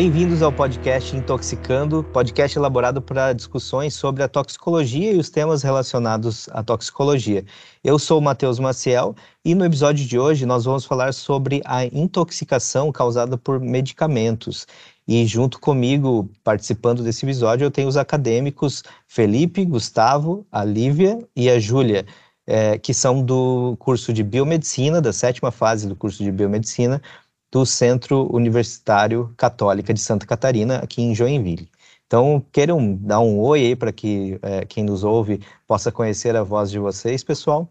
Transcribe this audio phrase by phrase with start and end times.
[0.00, 6.48] Bem-vindos ao podcast Intoxicando, podcast elaborado para discussões sobre a toxicologia e os temas relacionados
[6.52, 7.44] à toxicologia.
[7.84, 11.84] Eu sou o Matheus Maciel e no episódio de hoje nós vamos falar sobre a
[11.84, 14.66] intoxicação causada por medicamentos.
[15.06, 21.50] E junto comigo, participando desse episódio, eu tenho os acadêmicos Felipe, Gustavo, a Lívia e
[21.50, 22.06] a Júlia,
[22.46, 27.02] é, que são do curso de Biomedicina, da sétima fase do curso de Biomedicina,
[27.50, 31.68] do Centro Universitário Católica de Santa Catarina, aqui em Joinville.
[32.06, 36.42] Então, queiram dar um oi aí para que é, quem nos ouve possa conhecer a
[36.42, 37.68] voz de vocês, pessoal?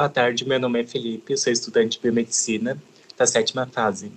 [0.00, 2.80] Boa tarde, meu nome é Felipe, eu sou estudante de biomedicina
[3.16, 4.12] da sétima fase.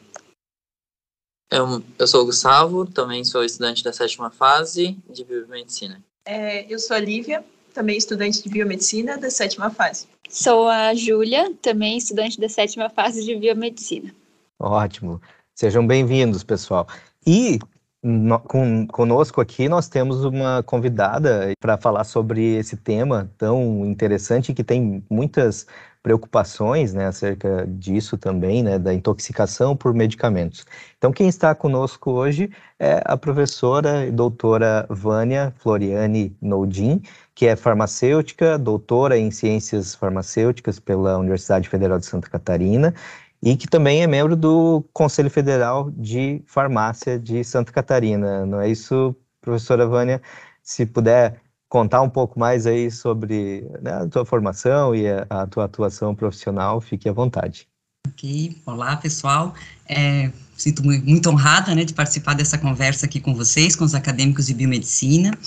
[1.50, 6.02] Eu, eu sou o Gustavo, também sou estudante da sétima fase de biomedicina.
[6.26, 7.44] É, eu sou a Lívia,
[7.74, 10.08] também estudante de biomedicina da sétima fase.
[10.30, 14.16] Sou a Júlia, também estudante da sétima fase de biomedicina.
[14.62, 15.20] Ótimo.
[15.56, 16.88] Sejam bem-vindos, pessoal.
[17.26, 17.58] E
[18.04, 24.54] no, com, conosco aqui nós temos uma convidada para falar sobre esse tema tão interessante
[24.54, 25.66] que tem muitas
[26.04, 30.66] preocupações né, acerca disso também, né, da intoxicação por medicamentos.
[30.98, 37.02] Então, quem está conosco hoje é a professora e doutora Vânia Floriane Noudin,
[37.36, 42.94] que é farmacêutica, doutora em ciências farmacêuticas pela Universidade Federal de Santa Catarina
[43.42, 48.46] e que também é membro do Conselho Federal de Farmácia de Santa Catarina.
[48.46, 50.22] Não é isso, professora Vânia?
[50.62, 55.48] Se puder contar um pouco mais aí sobre né, a tua formação e a, a,
[55.48, 57.68] tua atuação profissional, fique à vontade.
[58.08, 59.54] Ok, olá pessoal.
[59.88, 60.32] É,
[60.62, 64.54] sinto muito honrada né, de participar dessa conversa aqui com vocês, com os acadêmicos de
[64.54, 65.38] biomedicina.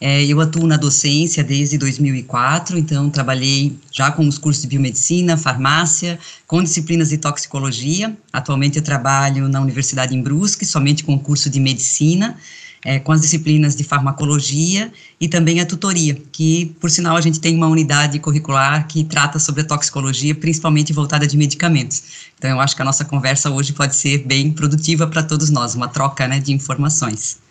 [0.00, 5.36] É, eu atuo na docência desde 2004, então trabalhei já com os cursos de biomedicina,
[5.36, 8.16] farmácia, com disciplinas de toxicologia.
[8.32, 12.36] Atualmente eu trabalho na Universidade em Brusque, somente com o curso de medicina
[12.84, 17.40] é, com as disciplinas de farmacologia e também a tutoria, que, por sinal, a gente
[17.40, 22.30] tem uma unidade curricular que trata sobre a toxicologia, principalmente voltada de medicamentos.
[22.36, 25.74] Então, eu acho que a nossa conversa hoje pode ser bem produtiva para todos nós,
[25.74, 27.42] uma troca né, de informações.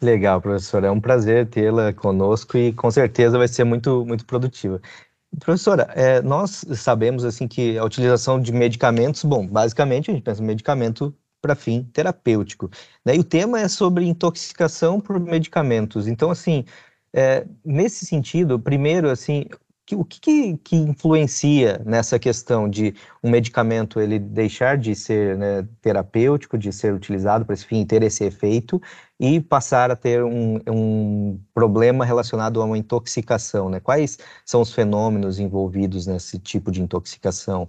[0.00, 0.86] Legal, professora.
[0.86, 4.80] É um prazer tê-la conosco e com certeza vai ser muito, muito produtiva.
[5.40, 10.42] Professora, é, nós sabemos assim que a utilização de medicamentos, bom, basicamente a gente pensa
[10.42, 12.70] em medicamento para fim terapêutico.
[13.04, 13.16] Né?
[13.16, 16.06] E o tema é sobre intoxicação por medicamentos.
[16.08, 16.64] Então, assim,
[17.12, 19.46] é, nesse sentido, primeiro, assim,
[19.88, 22.94] que, o que, que, influencia nessa questão de
[23.24, 28.02] um medicamento ele deixar de ser né, terapêutico, de ser utilizado para esse fim, ter
[28.02, 28.80] esse efeito
[29.18, 33.80] e passar a ter um, um problema relacionado a uma intoxicação, né?
[33.80, 37.66] Quais são os fenômenos envolvidos nesse tipo de intoxicação?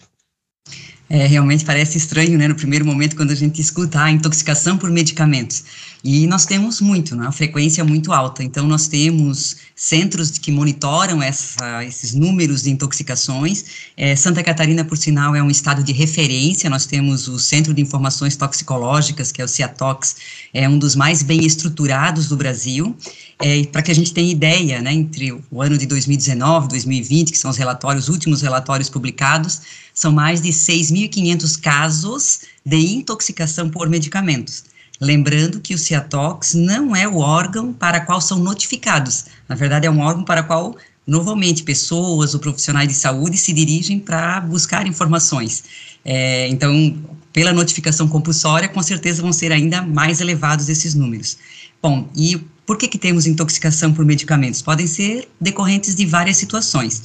[1.09, 4.91] É, realmente parece estranho, né, no primeiro momento, quando a gente escuta a intoxicação por
[4.91, 5.63] medicamentos.
[6.03, 8.44] E nós temos muito, né, a frequência é muito alta.
[8.44, 13.66] Então, nós temos centros que monitoram essa, esses números de intoxicações.
[13.97, 16.69] É, Santa Catarina, por sinal, é um estado de referência.
[16.69, 20.16] Nós temos o Centro de Informações Toxicológicas, que é o CIATOX,
[20.53, 22.96] é um dos mais bem estruturados do Brasil.
[23.41, 27.31] É, Para que a gente tenha ideia, né, entre o ano de 2019 e 2020,
[27.31, 29.62] que são os relatórios, últimos relatórios publicados,
[30.00, 34.64] são mais de 6.500 casos de intoxicação por medicamentos.
[35.02, 39.26] Lembrando que o CIATOX não é o órgão para qual são notificados.
[39.48, 44.00] Na verdade, é um órgão para qual, normalmente, pessoas ou profissionais de saúde se dirigem
[44.00, 45.66] para buscar informações.
[46.06, 46.98] É, então,
[47.34, 51.38] pela notificação compulsória, com certeza vão ser ainda mais elevados esses números.
[51.81, 54.62] Bom, e por que, que temos intoxicação por medicamentos?
[54.62, 57.04] Podem ser decorrentes de várias situações.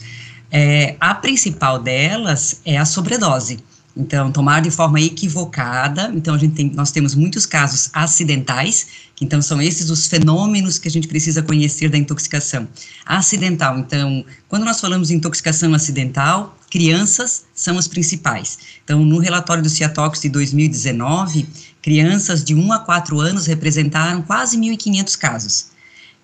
[0.56, 3.58] É, a principal delas é a sobredose.
[3.96, 6.12] Então, tomar de forma equivocada.
[6.14, 8.86] Então, a gente tem, nós temos muitos casos acidentais,
[9.20, 12.68] então são esses os fenômenos que a gente precisa conhecer da intoxicação.
[13.04, 18.58] Acidental, então, quando nós falamos de intoxicação acidental, crianças são as principais.
[18.84, 21.48] Então, no relatório do Ciatox de 2019,
[21.82, 25.66] crianças de 1 a 4 anos representaram quase 1.500 casos.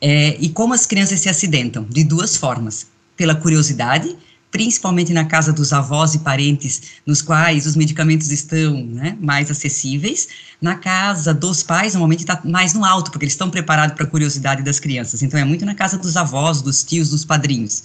[0.00, 1.84] É, e como as crianças se acidentam?
[1.90, 2.86] De duas formas
[3.20, 4.16] pela curiosidade,
[4.50, 10.26] principalmente na casa dos avós e parentes, nos quais os medicamentos estão né, mais acessíveis.
[10.58, 14.06] Na casa dos pais, normalmente está mais no alto, porque eles estão preparados para a
[14.06, 15.22] curiosidade das crianças.
[15.22, 17.82] Então, é muito na casa dos avós, dos tios, dos padrinhos.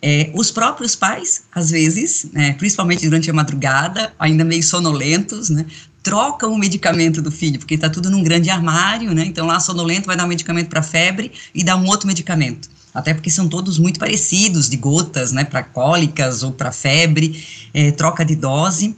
[0.00, 5.66] É, os próprios pais, às vezes, né, principalmente durante a madrugada, ainda meio sonolentos, né,
[6.00, 10.06] trocam o medicamento do filho, porque está tudo num grande armário, né, então lá sonolento
[10.06, 13.78] vai dar um medicamento para febre e dá um outro medicamento até porque são todos
[13.78, 17.44] muito parecidos, de gotas, né, para cólicas ou para febre,
[17.74, 18.96] é, troca de dose.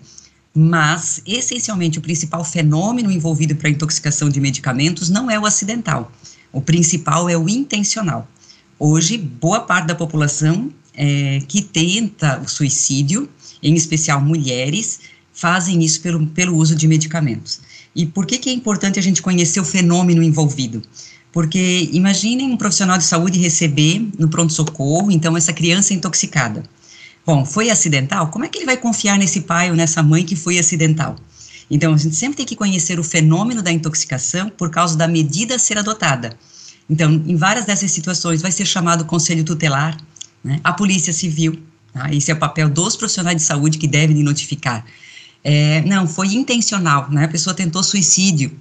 [0.55, 6.11] mas, essencialmente, o principal fenômeno envolvido para intoxicação de medicamentos não é o acidental.
[6.53, 8.27] O principal é o intencional.
[8.79, 13.29] Hoje, boa parte da população é, que tenta o suicídio,
[13.62, 15.00] em especial mulheres,
[15.33, 17.61] fazem isso pelo, pelo uso de medicamentos.
[17.95, 20.83] E por que, que é importante a gente conhecer o fenômeno envolvido?
[21.32, 26.62] Porque imaginem um profissional de saúde receber no pronto-socorro, então, essa criança intoxicada.
[27.25, 28.28] Bom, foi acidental?
[28.28, 31.16] Como é que ele vai confiar nesse pai ou nessa mãe que foi acidental?
[31.70, 35.56] Então, a gente sempre tem que conhecer o fenômeno da intoxicação por causa da medida
[35.56, 36.36] a ser adotada.
[36.88, 39.96] Então, em várias dessas situações, vai ser chamado conselho tutelar,
[40.42, 41.60] né, a polícia civil,
[41.92, 42.12] tá?
[42.14, 44.84] esse é o papel dos profissionais de saúde que devem notificar.
[45.44, 48.58] É, não, foi intencional, né, a pessoa tentou suicídio,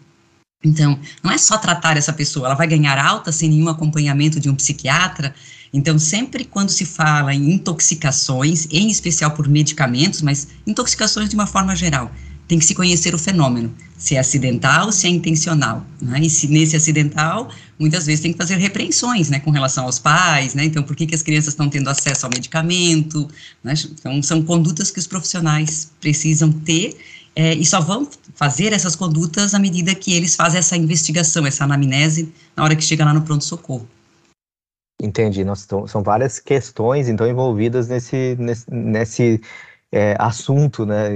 [0.68, 4.50] então, não é só tratar essa pessoa, ela vai ganhar alta sem nenhum acompanhamento de
[4.50, 5.34] um psiquiatra.
[5.74, 11.48] Então, sempre quando se fala em intoxicações, em especial por medicamentos, mas intoxicações de uma
[11.48, 12.12] forma geral,
[12.48, 15.86] tem que se conhecer o fenômeno, se é acidental, se é intencional.
[16.02, 16.22] Né?
[16.22, 20.54] E se nesse acidental, muitas vezes tem que fazer repreensões né, com relação aos pais,
[20.54, 20.64] né?
[20.64, 23.28] então por que, que as crianças estão tendo acesso ao medicamento?
[23.62, 23.74] Né?
[24.00, 26.98] Então, são condutas que os profissionais precisam ter
[27.38, 31.66] é, e só vão fazer essas condutas à medida que eles fazem essa investigação, essa
[31.66, 33.88] anamnese, na hora que chega lá no pronto-socorro.
[35.00, 35.44] Entendi.
[35.44, 39.42] Nossa, são várias questões, então, envolvidas nesse, nesse, nesse
[39.92, 41.10] é, assunto, né?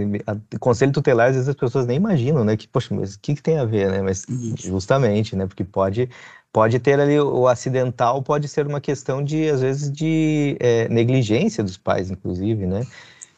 [0.59, 2.55] Conselho tutelar, às vezes as pessoas nem imaginam, né?
[2.55, 4.03] Que, poxa, mas o que, que tem a ver, né?
[4.03, 4.23] Mas
[4.59, 5.47] justamente, né?
[5.47, 6.07] Porque pode,
[6.53, 11.63] pode ter ali o acidental, pode ser uma questão de, às vezes, de é, negligência
[11.63, 12.85] dos pais, inclusive, né?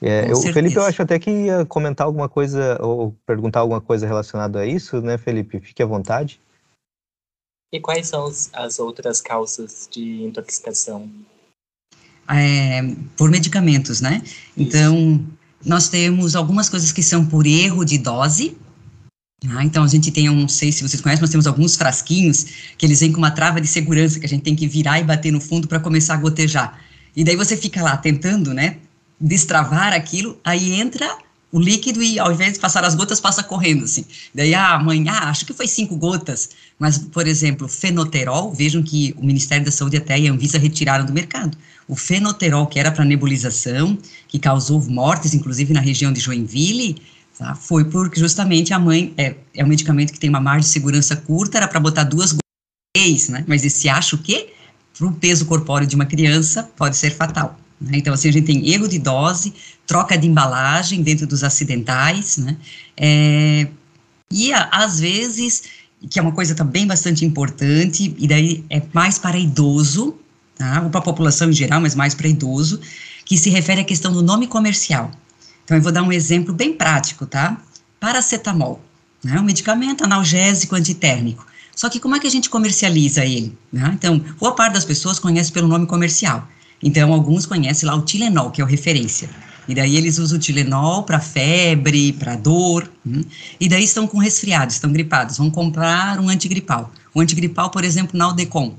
[0.05, 4.05] É, eu, Felipe, eu acho até que ia comentar alguma coisa ou perguntar alguma coisa
[4.05, 5.61] relacionada a isso, né, Felipe?
[5.61, 6.41] Fique à vontade.
[7.71, 11.09] E quais são as outras causas de intoxicação?
[12.29, 12.81] É,
[13.15, 14.21] por medicamentos, né?
[14.57, 15.25] Então,
[15.65, 18.57] nós temos algumas coisas que são por erro de dose.
[19.55, 22.43] Ah, então, a gente tem, eu não sei se vocês conhecem, nós temos alguns frasquinhos
[22.77, 25.03] que eles vêm com uma trava de segurança que a gente tem que virar e
[25.03, 26.77] bater no fundo para começar a gotejar.
[27.15, 28.79] E daí você fica lá tentando, né,
[29.23, 31.17] destravar aquilo, aí entra
[31.49, 34.03] o líquido e ao invés de passar as gotas, passa correndo, assim.
[34.33, 36.49] Daí, ah, mãe, ah, acho que foi cinco gotas.
[36.79, 41.05] Mas, por exemplo, fenoterol, vejam que o Ministério da Saúde até e a Anvisa retiraram
[41.05, 41.55] do mercado.
[41.87, 43.97] O fenoterol, que era para nebulização,
[44.27, 46.97] que causou mortes, inclusive na região de Joinville,
[47.37, 50.73] tá, foi porque justamente a mãe, é, é um medicamento que tem uma margem de
[50.73, 53.45] segurança curta, era para botar duas gotas, né?
[53.47, 54.51] Mas esse acha o quê?
[54.97, 57.59] Para o peso corpóreo de uma criança, pode ser fatal.
[57.83, 57.97] Né?
[57.97, 59.53] Então, assim, a gente tem erro de dose,
[59.85, 62.55] troca de embalagem dentro dos acidentais, né?
[62.95, 63.67] É,
[64.31, 65.63] e, às vezes,
[66.09, 70.17] que é uma coisa também bastante importante, e daí é mais para idoso,
[70.55, 70.81] tá?
[70.83, 72.79] ou para a população em geral, mas mais para idoso,
[73.25, 75.11] que se refere à questão do nome comercial.
[75.63, 77.57] Então, eu vou dar um exemplo bem prático, tá?
[77.99, 78.81] Paracetamol,
[79.23, 79.39] né?
[79.39, 81.45] um medicamento analgésico antitérmico.
[81.75, 83.57] Só que como é que a gente comercializa ele?
[83.71, 83.91] Né?
[83.93, 86.47] Então, boa parte das pessoas conhece pelo nome comercial.
[86.83, 89.29] Então, alguns conhecem lá o Tilenol, que é o referência.
[89.67, 92.91] E daí eles usam o Tilenol para febre, para dor.
[93.05, 93.23] Hum,
[93.59, 95.37] e daí estão com resfriados, estão gripados.
[95.37, 96.91] Vão comprar um antigripal.
[97.13, 98.75] O antigripal, por exemplo, Naldecon.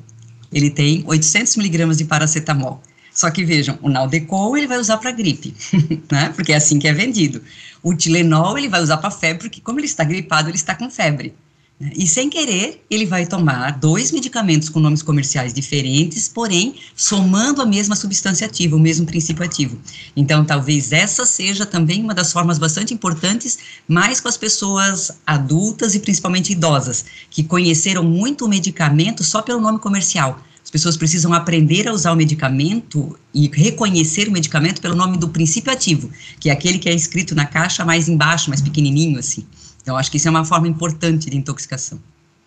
[0.52, 2.82] Ele tem 800 miligramas de paracetamol.
[3.12, 5.54] Só que vejam, o Naldecol ele vai usar para gripe,
[6.10, 6.32] né?
[6.34, 7.40] Porque é assim que é vendido.
[7.82, 10.90] O Tilenol ele vai usar para febre, porque como ele está gripado, ele está com
[10.90, 11.32] febre.
[11.80, 17.66] E sem querer, ele vai tomar dois medicamentos com nomes comerciais diferentes, porém somando a
[17.66, 19.76] mesma substância ativa, o mesmo princípio ativo.
[20.16, 25.96] Então, talvez essa seja também uma das formas bastante importantes, mais com as pessoas adultas
[25.96, 30.40] e principalmente idosas, que conheceram muito o medicamento só pelo nome comercial.
[30.62, 35.28] As pessoas precisam aprender a usar o medicamento e reconhecer o medicamento pelo nome do
[35.28, 39.44] princípio ativo, que é aquele que é escrito na caixa mais embaixo, mais pequenininho assim.
[39.84, 42.00] Então, acho que isso é uma forma importante de intoxicação.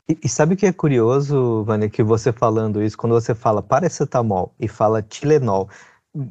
[0.09, 3.61] E, e sabe o que é curioso, Vânia, que você falando isso, quando você fala
[3.61, 5.69] paracetamol e fala Tilenol,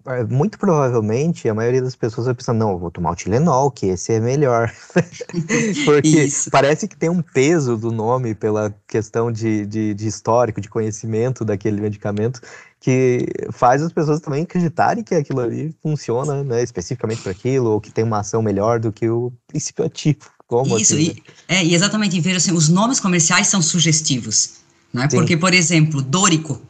[0.06, 3.70] é, muito provavelmente a maioria das pessoas vai pensar, não, eu vou tomar o Tilenol,
[3.70, 4.72] que esse é melhor.
[5.84, 6.50] Porque Isso.
[6.50, 11.44] parece que tem um peso do nome pela questão de, de, de, histórico, de conhecimento
[11.44, 12.40] daquele medicamento,
[12.80, 17.80] que faz as pessoas também acreditarem que aquilo ali funciona né, especificamente para aquilo, ou
[17.80, 20.36] que tem uma ação melhor do que o princípio ativo.
[20.46, 24.54] Como Isso, assim, e, é, e exatamente, veja assim, os nomes comerciais são sugestivos,
[24.92, 25.08] né?
[25.10, 26.62] Porque, por exemplo, Dórico,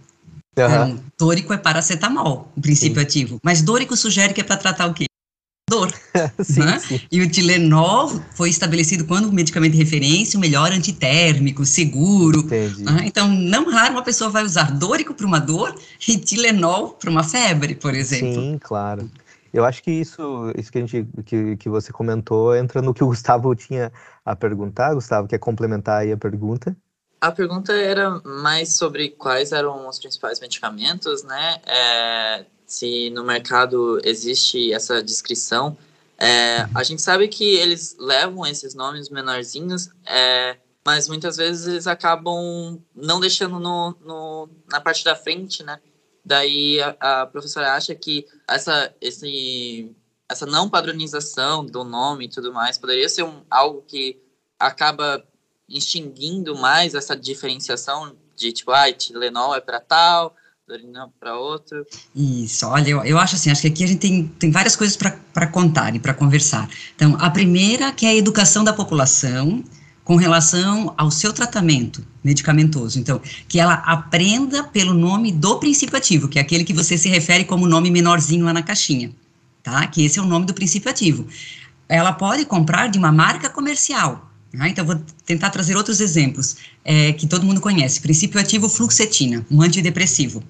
[0.59, 0.99] uhum.
[1.19, 3.07] Dórico é paracetamol, o princípio sim.
[3.07, 5.05] ativo, mas Dórico sugere que é para tratar o quê?
[5.69, 5.93] Dor,
[6.43, 6.79] sim, né?
[6.79, 7.01] sim.
[7.11, 12.47] E o Tilenol foi estabelecido quando o medicamento de referência, o melhor antitérmico, seguro.
[12.47, 13.03] Né?
[13.05, 15.75] Então, não raro uma pessoa vai usar Dórico para uma dor
[16.07, 18.41] e Tilenol para uma febre, por exemplo.
[18.41, 19.11] Sim, claro.
[19.57, 23.03] Eu acho que isso, isso que, a gente, que, que você comentou entra no que
[23.03, 23.91] o Gustavo tinha
[24.23, 24.93] a perguntar.
[24.93, 26.77] Gustavo, quer complementar aí a pergunta?
[27.19, 31.63] A pergunta era mais sobre quais eram os principais medicamentos, né?
[31.67, 35.75] É, se no mercado existe essa descrição.
[36.19, 41.87] É, a gente sabe que eles levam esses nomes menorzinhos, é, mas muitas vezes eles
[41.87, 45.81] acabam não deixando no, no, na parte da frente, né?
[46.27, 49.95] Daí a, a, professora acha que essa, esse,
[50.29, 54.21] essa não padronização do nome e tudo mais poderia ser um, algo que
[54.59, 55.25] acaba
[55.69, 60.35] extinguindo mais essa diferenciação de tipo, ah, Tilenol é para tal,
[60.67, 61.87] Dorinão para outro.
[62.13, 64.97] Isso, olha, eu, eu acho assim, acho que aqui a gente tem, tem várias coisas
[64.97, 66.69] para contar e para conversar.
[66.97, 69.63] Então, a primeira que é a educação da população,
[70.07, 72.97] com relação ao seu tratamento medicamentoso.
[73.01, 77.09] Então, que ela aprenda pelo nome do princípio ativo, que é aquele que você se
[77.09, 79.11] refere como nome menorzinho lá na caixinha,
[79.65, 79.85] tá?
[79.89, 81.27] Que esse é o nome do princípio ativo.
[81.89, 84.31] Ela pode comprar de uma marca comercial.
[84.57, 84.69] Tá?
[84.69, 88.01] Então, vou tentar trazer outros exemplos é, que todo mundo conhece.
[88.01, 90.41] Princípio ativo fluxetina, um antidepressivo.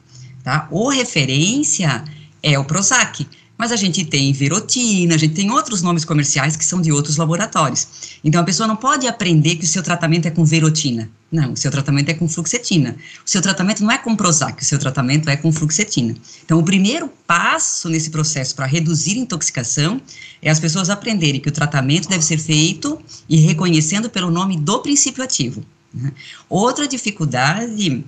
[0.44, 0.68] Tá?
[0.70, 2.04] Ou referência
[2.42, 3.26] é o Prozac
[3.58, 7.16] mas a gente tem verotina, a gente tem outros nomes comerciais que são de outros
[7.16, 8.18] laboratórios.
[8.22, 11.10] Então a pessoa não pode aprender que o seu tratamento é com verotina.
[11.30, 12.96] Não, o seu tratamento é com fluxetina.
[13.24, 16.14] O seu tratamento não é com Prozac, o seu tratamento é com fluxetina.
[16.44, 20.00] Então o primeiro passo nesse processo para reduzir intoxicação
[20.40, 22.98] é as pessoas aprenderem que o tratamento deve ser feito
[23.28, 25.64] e reconhecendo pelo nome do princípio ativo.
[25.92, 26.12] Né?
[26.48, 28.04] Outra dificuldade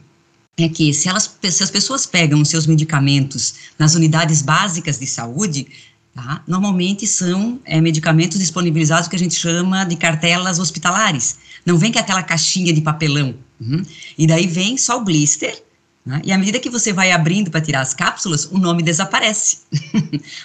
[0.65, 5.07] é que se, elas, se as pessoas pegam os seus medicamentos nas unidades básicas de
[5.07, 5.69] saúde,
[6.15, 11.38] tá, normalmente são é, medicamentos disponibilizados que a gente chama de cartelas hospitalares.
[11.65, 13.35] Não vem com aquela caixinha de papelão.
[13.61, 13.83] Uhum.
[14.17, 15.62] E daí vem só o blister,
[16.09, 16.23] né?
[16.25, 19.59] E à medida que você vai abrindo para tirar as cápsulas, o nome desaparece.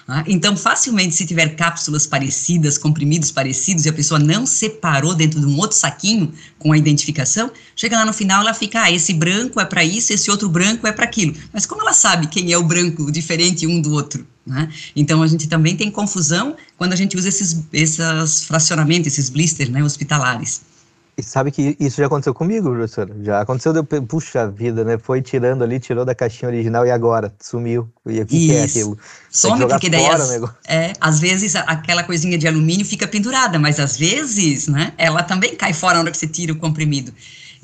[0.06, 0.24] Né?
[0.28, 5.46] então, facilmente, se tiver cápsulas parecidas, comprimidos parecidos, e a pessoa não separou dentro de
[5.46, 9.58] um outro saquinho com a identificação, chega lá no final, ela fica, ah, esse branco
[9.58, 11.34] é para isso, esse outro branco é para aquilo.
[11.54, 14.28] Mas como ela sabe quem é o branco diferente um do outro?
[14.46, 14.68] Né?
[14.94, 19.70] Então, a gente também tem confusão quando a gente usa esses, esses fracionamentos, esses blisters
[19.70, 20.73] né, hospitalares.
[21.16, 23.16] E sabe que isso já aconteceu comigo, professora?
[23.22, 24.98] Já aconteceu, de, puxa vida, né?
[24.98, 27.88] Foi tirando ali, tirou da caixinha original e agora sumiu.
[28.06, 28.98] E o que, que é aquilo?
[29.30, 30.32] Some, porque daí, as,
[30.68, 35.56] é, às vezes, aquela coisinha de alumínio fica pendurada, mas às vezes, né, ela também
[35.56, 37.14] cai fora na hora que você tira o comprimido.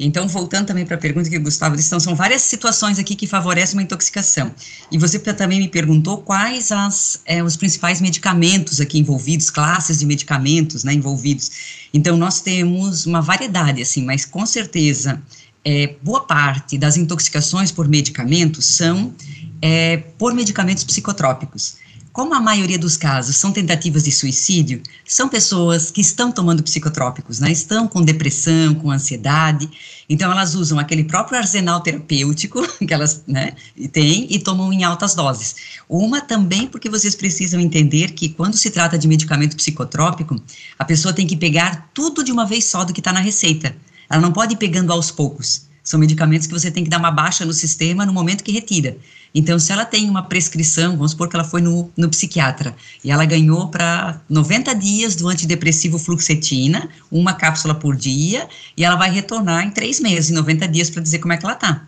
[0.01, 3.17] Então, voltando também para a pergunta que o Gustavo disse, então, são várias situações aqui
[3.17, 4.49] que favorecem uma intoxicação.
[4.89, 10.05] E você também me perguntou quais as, é, os principais medicamentos aqui envolvidos, classes de
[10.05, 11.51] medicamentos né, envolvidos.
[11.93, 15.21] Então, nós temos uma variedade, assim, mas com certeza,
[15.65, 19.13] é, boa parte das intoxicações por medicamentos são
[19.61, 21.75] é, por medicamentos psicotrópicos.
[22.19, 27.39] Como a maioria dos casos são tentativas de suicídio, são pessoas que estão tomando psicotrópicos,
[27.39, 27.49] né?
[27.49, 29.69] Estão com depressão, com ansiedade,
[30.09, 33.53] então elas usam aquele próprio arsenal terapêutico que elas, né,
[33.93, 35.55] têm e tomam em altas doses.
[35.87, 40.35] Uma também porque vocês precisam entender que quando se trata de medicamento psicotrópico,
[40.77, 43.73] a pessoa tem que pegar tudo de uma vez só do que está na receita.
[44.09, 45.68] Ela não pode ir pegando aos poucos.
[45.89, 48.95] São medicamentos que você tem que dar uma baixa no sistema no momento que retira.
[49.33, 53.09] Então, se ela tem uma prescrição, vamos supor que ela foi no, no psiquiatra e
[53.09, 59.09] ela ganhou para 90 dias do antidepressivo fluxetina, uma cápsula por dia, e ela vai
[59.09, 61.83] retornar em três meses, em 90 dias, para dizer como é que ela está.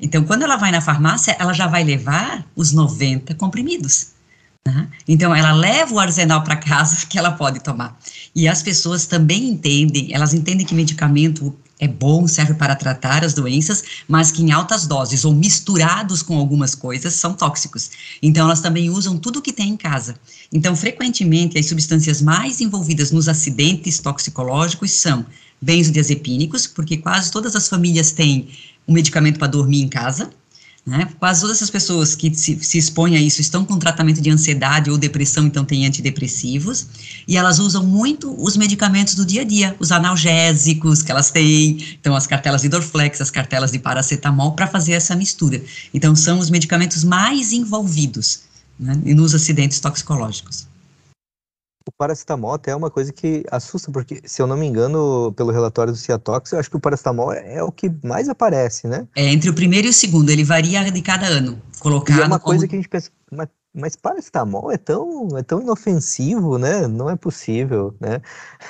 [0.00, 4.12] Então, quando ela vai na farmácia, ela já vai levar os 90 comprimidos.
[4.66, 4.88] Né?
[5.06, 7.98] Então, ela leva o arsenal para casa que ela pode tomar.
[8.34, 13.34] E as pessoas também entendem, elas entendem que medicamento é bom, serve para tratar as
[13.34, 17.90] doenças, mas que em altas doses ou misturados com algumas coisas são tóxicos.
[18.22, 20.14] Então, elas também usam tudo que tem em casa.
[20.52, 25.26] Então, frequentemente, as substâncias mais envolvidas nos acidentes toxicológicos são
[25.60, 28.50] benzodiazepínicos, porque quase todas as famílias têm
[28.86, 30.30] um medicamento para dormir em casa,
[30.84, 31.08] né?
[31.18, 34.90] Quase todas essas pessoas que se, se expõem a isso estão com tratamento de ansiedade
[34.90, 36.88] ou depressão, então têm antidepressivos,
[37.26, 41.78] e elas usam muito os medicamentos do dia a dia, os analgésicos que elas têm,
[42.00, 45.62] então as cartelas de Dorflex, as cartelas de paracetamol, para fazer essa mistura.
[45.94, 48.40] Então são os medicamentos mais envolvidos
[48.78, 50.71] né, nos acidentes toxicológicos
[51.88, 55.50] o paracetamol até é uma coisa que assusta, porque, se eu não me engano, pelo
[55.50, 59.06] relatório do Ciatox, eu acho que o paracetamol é, é o que mais aparece, né?
[59.16, 61.60] É, entre o primeiro e o segundo, ele varia de cada ano.
[61.80, 62.52] Colocado e é uma como...
[62.52, 66.86] coisa que a gente pensa, mas mas paracetamol é tão, é tão inofensivo, né?
[66.86, 68.20] Não é possível, né?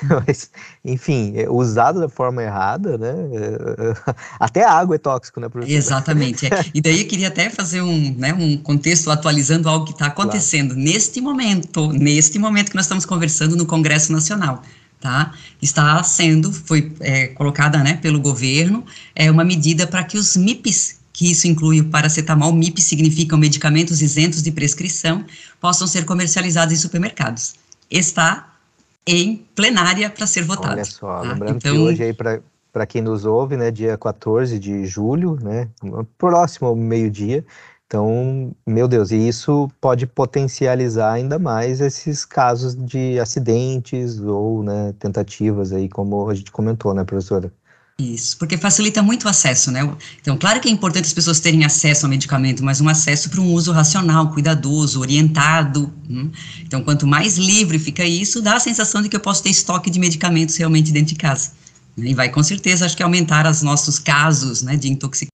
[0.25, 0.49] Mas,
[0.83, 3.13] enfim, é usado da forma errada, né?
[4.39, 5.75] Até a água é tóxico, né, professor?
[5.75, 6.45] Exatamente.
[6.45, 6.65] É.
[6.73, 10.69] E daí eu queria até fazer um, né, um contexto atualizando algo que está acontecendo
[10.69, 10.81] claro.
[10.81, 14.61] neste momento, neste momento que nós estamos conversando no Congresso Nacional.
[15.01, 15.33] Tá?
[15.61, 21.02] Está sendo, foi é, colocada né, pelo governo, é, uma medida para que os MIPs
[21.13, 25.23] que isso inclui o paracetamol, MIP significam medicamentos isentos de prescrição,
[25.61, 27.53] possam ser comercializados em supermercados.
[27.89, 28.51] Está
[29.05, 30.73] em plenária para ser votado.
[30.73, 31.33] Olha só, tá?
[31.33, 35.69] lembrando então, que hoje aí para quem nos ouve, né, dia 14 de julho, né,
[36.17, 37.45] próximo ao meio-dia,
[37.85, 44.95] então, meu Deus, e isso pode potencializar ainda mais esses casos de acidentes ou, né,
[44.97, 47.53] tentativas aí, como a gente comentou, né, professora?
[48.03, 49.79] Isso, porque facilita muito o acesso, né?
[50.19, 53.39] Então, claro que é importante as pessoas terem acesso ao medicamento, mas um acesso para
[53.39, 55.93] um uso racional, cuidadoso, orientado.
[56.09, 56.29] Hum?
[56.61, 59.89] Então, quanto mais livre fica isso, dá a sensação de que eu posso ter estoque
[59.89, 61.53] de medicamentos realmente dentro de casa.
[61.95, 65.29] E vai, com certeza, acho que aumentar os nossos casos né, de intoxicação.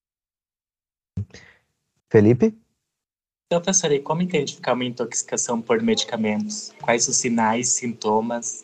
[2.11, 2.53] Felipe?
[3.47, 6.71] Então, professor, como identificar uma intoxicação por medicamentos?
[6.81, 8.63] Quais os sinais, sintomas?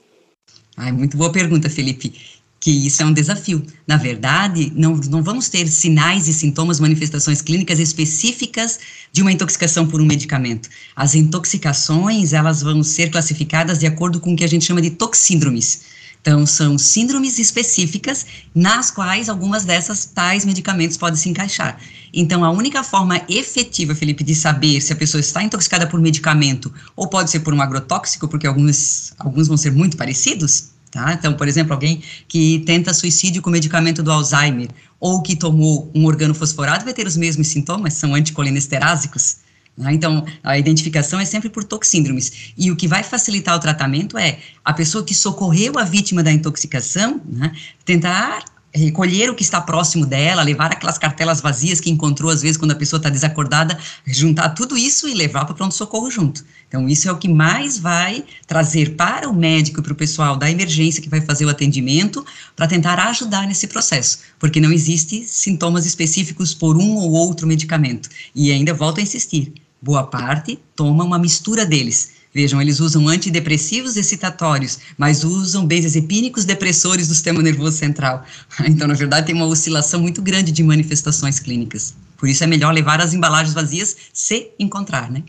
[0.77, 2.35] Ai, muito boa pergunta, Felipe
[2.65, 3.63] que isso é um desafio.
[3.86, 8.79] Na verdade, não, não vamos ter sinais e sintomas, manifestações clínicas específicas
[9.12, 10.67] de uma intoxicação por um medicamento.
[10.95, 14.89] As intoxicações, elas vão ser classificadas de acordo com o que a gente chama de
[14.89, 15.81] toxíndromes.
[16.19, 21.79] Então, são síndromes específicas nas quais algumas dessas tais medicamentos podem se encaixar.
[22.12, 26.74] Então, a única forma efetiva, Felipe, de saber se a pessoa está intoxicada por medicamento
[26.95, 31.12] ou pode ser por um agrotóxico, porque alguns, alguns vão ser muito parecidos, Tá?
[31.12, 36.06] Então, por exemplo, alguém que tenta suicídio com medicamento do Alzheimer ou que tomou um
[36.06, 39.40] organofosforado vai ter os mesmos sintomas, são anticolinesterásicos.
[39.78, 39.92] Né?
[39.92, 42.54] Então, a identificação é sempre por toxíndromes.
[42.58, 46.32] E o que vai facilitar o tratamento é a pessoa que socorreu a vítima da
[46.32, 47.51] intoxicação né,
[47.84, 52.57] tentar recolher o que está próximo dela, levar aquelas cartelas vazias que encontrou, às vezes,
[52.57, 56.44] quando a pessoa está desacordada, juntar tudo isso e levar para o pronto-socorro junto.
[56.68, 60.35] Então, isso é o que mais vai trazer para o médico e para o pessoal
[60.35, 65.24] da emergência que vai fazer o atendimento, para tentar ajudar nesse processo, porque não existe
[65.25, 68.09] sintomas específicos por um ou outro medicamento.
[68.35, 72.15] E ainda volto a insistir, boa parte toma uma mistura deles.
[72.35, 78.25] Vejam, eles usam antidepressivos excitatórios, mas usam benzodiazepínicos depressores do sistema nervoso central.
[78.67, 81.95] Então, na verdade, tem uma oscilação muito grande de manifestações clínicas.
[82.17, 85.24] Por isso é melhor levar as embalagens vazias se encontrar, né?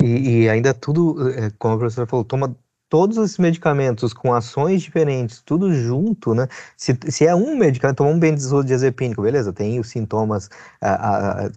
[0.00, 2.56] E, e ainda tudo, é, como a professora falou, toma
[2.94, 6.46] todos esses medicamentos com ações diferentes, tudo junto, né?
[6.76, 10.48] Se, se é um medicamento, tomar um benzodiazepínico, beleza, tem os sintomas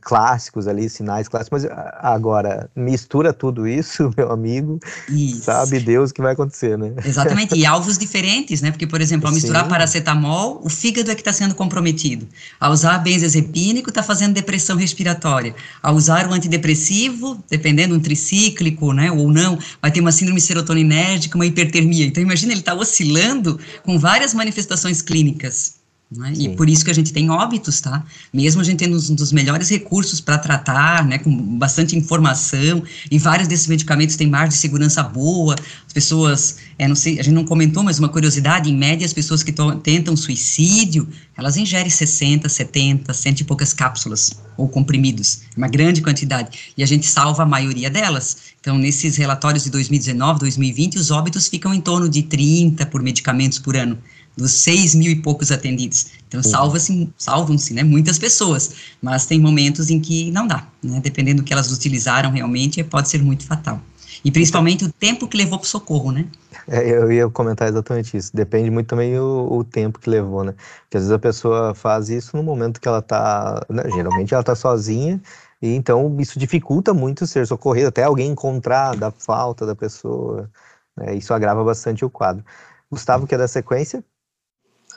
[0.01, 5.43] clássicos ali, sinais clássicos, mas agora, mistura tudo isso, meu amigo, isso.
[5.43, 6.93] sabe Deus o que vai acontecer, né?
[7.05, 8.71] Exatamente, e alvos diferentes, né?
[8.71, 9.69] Porque, por exemplo, ao misturar Sim.
[9.69, 12.27] paracetamol, o fígado é que está sendo comprometido.
[12.59, 15.53] Ao usar benzodiazepínico, está fazendo depressão respiratória.
[15.83, 21.26] Ao usar o antidepressivo, dependendo, um tricíclico, né, ou não, vai ter uma síndrome serotoninérgica,
[21.35, 22.05] uma hipertermia.
[22.05, 25.76] Então, imagina, ele está oscilando com várias manifestações clínicas.
[26.09, 26.31] Né?
[26.37, 28.01] E por isso que a gente tem óbitos, tá?
[28.31, 33.19] Mesmo a gente tendo um dos melhores recursos para tratar, né, com bastante informação, e
[33.19, 37.33] vários desses medicamentos têm margem de segurança boa, as pessoas, é, não sei, a gente
[37.33, 42.47] não comentou, mas uma curiosidade, em média, as pessoas que tentam suicídio, elas ingerem 60,
[42.47, 47.45] 70, cento e poucas cápsulas, ou comprimidos, uma grande quantidade, e a gente salva a
[47.45, 48.37] maioria delas.
[48.61, 53.59] Então, nesses relatórios de 2019, 2020, os óbitos ficam em torno de 30 por medicamentos
[53.59, 53.97] por ano
[54.37, 56.07] dos seis mil e poucos atendidos.
[56.27, 58.71] Então, salva-se, salvam-se, né, muitas pessoas,
[59.01, 63.09] mas tem momentos em que não dá, né, dependendo do que elas utilizaram realmente, pode
[63.09, 63.81] ser muito fatal.
[64.23, 66.25] E principalmente o tempo que levou para o socorro, né?
[66.67, 68.35] É, eu ia comentar exatamente isso.
[68.35, 70.53] Depende muito também o, o, tempo que levou, né?
[70.81, 74.41] Porque às vezes a pessoa faz isso no momento que ela está, né, geralmente ela
[74.41, 75.21] está sozinha,
[75.61, 80.49] e então isso dificulta muito ser socorrido, até alguém encontrar da falta da pessoa.
[80.95, 81.15] Né?
[81.15, 82.43] Isso agrava bastante o quadro.
[82.91, 84.03] Gustavo, quer dar sequência?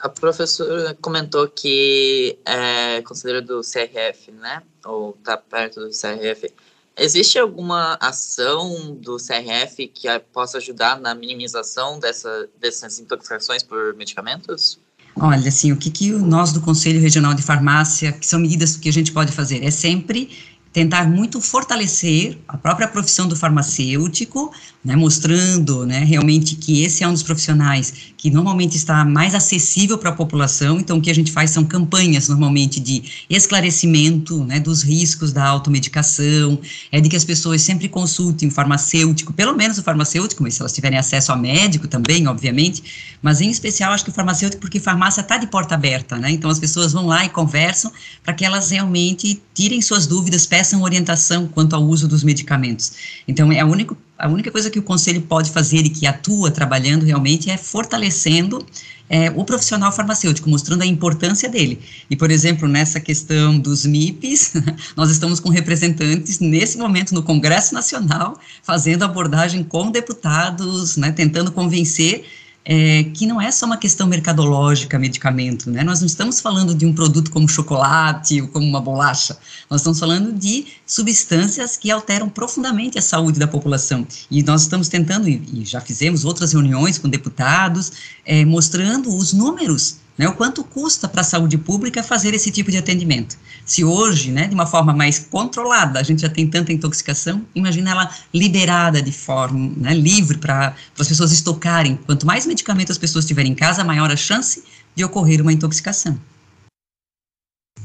[0.00, 4.62] A professora comentou que é considerado do CRF, né?
[4.84, 6.50] Ou tá perto do CRF.
[6.96, 14.78] Existe alguma ação do CRF que possa ajudar na minimização dessa, dessas intoxicações por medicamentos?
[15.16, 18.88] Olha, assim, o que, que nós do Conselho Regional de Farmácia, que são medidas que
[18.88, 20.30] a gente pode fazer, é sempre
[20.72, 24.52] tentar muito fortalecer a própria profissão do farmacêutico,
[24.84, 29.98] né, mostrando né, realmente que esse é um dos profissionais que normalmente está mais acessível
[29.98, 30.78] para a população.
[30.78, 35.44] Então, o que a gente faz são campanhas, normalmente, de esclarecimento né, dos riscos da
[35.44, 36.58] automedicação,
[36.92, 40.62] é de que as pessoas sempre consultem o farmacêutico, pelo menos o farmacêutico, mas se
[40.62, 42.82] elas tiverem acesso a médico também, obviamente,
[43.22, 46.30] mas em especial acho que o farmacêutico, porque farmácia está de porta aberta, né?
[46.30, 50.82] Então, as pessoas vão lá e conversam para que elas realmente tirem suas dúvidas, peçam
[50.82, 52.92] orientação quanto ao uso dos medicamentos.
[53.26, 56.50] Então, é a única, a única coisa que o conselho pode fazer e que atua
[56.50, 58.62] trabalhando realmente é fortalecendo
[59.08, 61.80] é, o profissional farmacêutico, mostrando a importância dele.
[62.10, 64.52] E, por exemplo, nessa questão dos MIPs,
[64.94, 71.50] nós estamos com representantes, nesse momento, no Congresso Nacional, fazendo abordagem com deputados, né, tentando
[71.50, 72.26] convencer
[72.64, 75.82] é, que não é só uma questão mercadológica, medicamento, né?
[75.82, 79.36] Nós não estamos falando de um produto como chocolate ou como uma bolacha.
[79.68, 84.06] Nós estamos falando de substâncias que alteram profundamente a saúde da população.
[84.30, 87.92] E nós estamos tentando, e já fizemos outras reuniões com deputados,
[88.24, 92.70] é, mostrando os números né, o quanto custa para a saúde pública fazer esse tipo
[92.70, 93.38] de atendimento.
[93.64, 97.92] Se hoje, né, de uma forma mais controlada, a gente já tem tanta intoxicação, imagina
[97.92, 101.98] ela liberada de forma né, livre para as pessoas estocarem.
[102.04, 104.62] Quanto mais medicamento as pessoas tiverem em casa, maior a chance
[104.94, 106.20] de ocorrer uma intoxicação.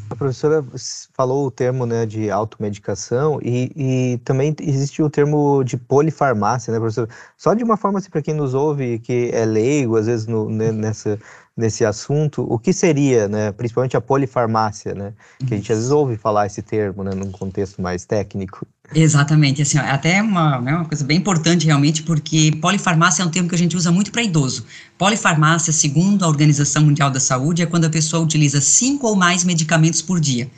[0.09, 0.63] A professora
[1.13, 6.79] falou o termo né, de automedicação e, e também existe o termo de polifarmácia, né,
[6.79, 7.09] professora?
[7.37, 10.47] Só de uma forma, assim, para quem nos ouve, que é leigo, às vezes, no,
[10.47, 11.17] né, nessa,
[11.57, 15.13] nesse assunto, o que seria, né, principalmente a polifarmácia, né,
[15.47, 18.67] que a gente às vezes ouve falar esse termo, né, num contexto mais técnico.
[18.93, 23.29] Exatamente, assim, ó, até uma, né, uma coisa bem importante realmente, porque polifarmácia é um
[23.29, 24.65] termo que a gente usa muito para idoso.
[24.97, 29.43] Polifarmácia, segundo a Organização Mundial da Saúde, é quando a pessoa utiliza cinco ou mais
[29.43, 30.49] medicamentos por dia.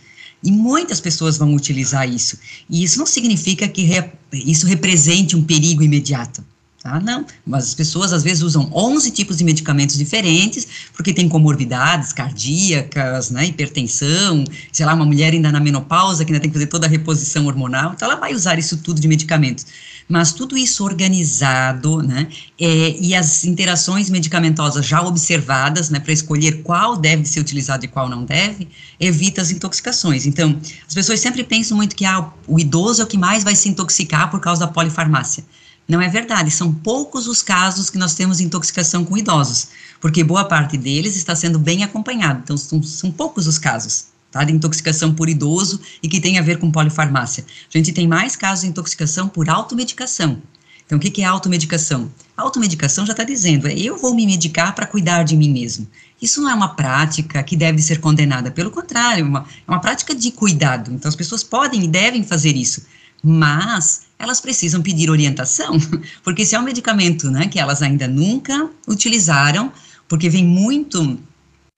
[0.43, 2.37] E muitas pessoas vão utilizar isso.
[2.69, 6.43] E isso não significa que re, isso represente um perigo imediato.
[6.87, 7.01] Tá?
[7.01, 12.13] Não, mas as pessoas às vezes usam 11 tipos de medicamentos diferentes, porque tem comorbidades
[12.13, 16.67] cardíacas, né, hipertensão, sei lá, uma mulher ainda na menopausa, que ainda tem que fazer
[16.67, 19.65] toda a reposição hormonal, então ela vai usar isso tudo de medicamentos.
[20.07, 26.61] Mas tudo isso organizado, né, é, e as interações medicamentosas já observadas, né, para escolher
[26.63, 30.25] qual deve ser utilizado e qual não deve, evita as intoxicações.
[30.25, 33.57] Então, as pessoas sempre pensam muito que ah, o idoso é o que mais vai
[33.57, 35.43] se intoxicar por causa da polifarmácia.
[35.87, 39.69] Não é verdade, são poucos os casos que nós temos de intoxicação com idosos,
[40.01, 44.05] porque boa parte deles está sendo bem acompanhado, então são, são poucos os casos.
[44.29, 47.45] Tá, de intoxicação por idoso e que tem a ver com polifarmácia.
[47.73, 50.41] A gente tem mais casos de intoxicação por automedicação.
[50.85, 52.11] Então, o que, é automedicação?
[52.35, 55.87] Automedicação já está dizendo, é eu vou me medicar para cuidar de mim mesmo.
[56.21, 59.79] Isso não é uma prática que deve ser condenada, pelo contrário, é uma, é uma
[59.79, 60.91] prática de cuidado.
[60.91, 62.85] Então, as pessoas podem e devem fazer isso,
[63.23, 65.77] mas elas precisam pedir orientação,
[66.23, 69.71] porque se é um medicamento né, que elas ainda nunca utilizaram,
[70.07, 71.19] porque vem muito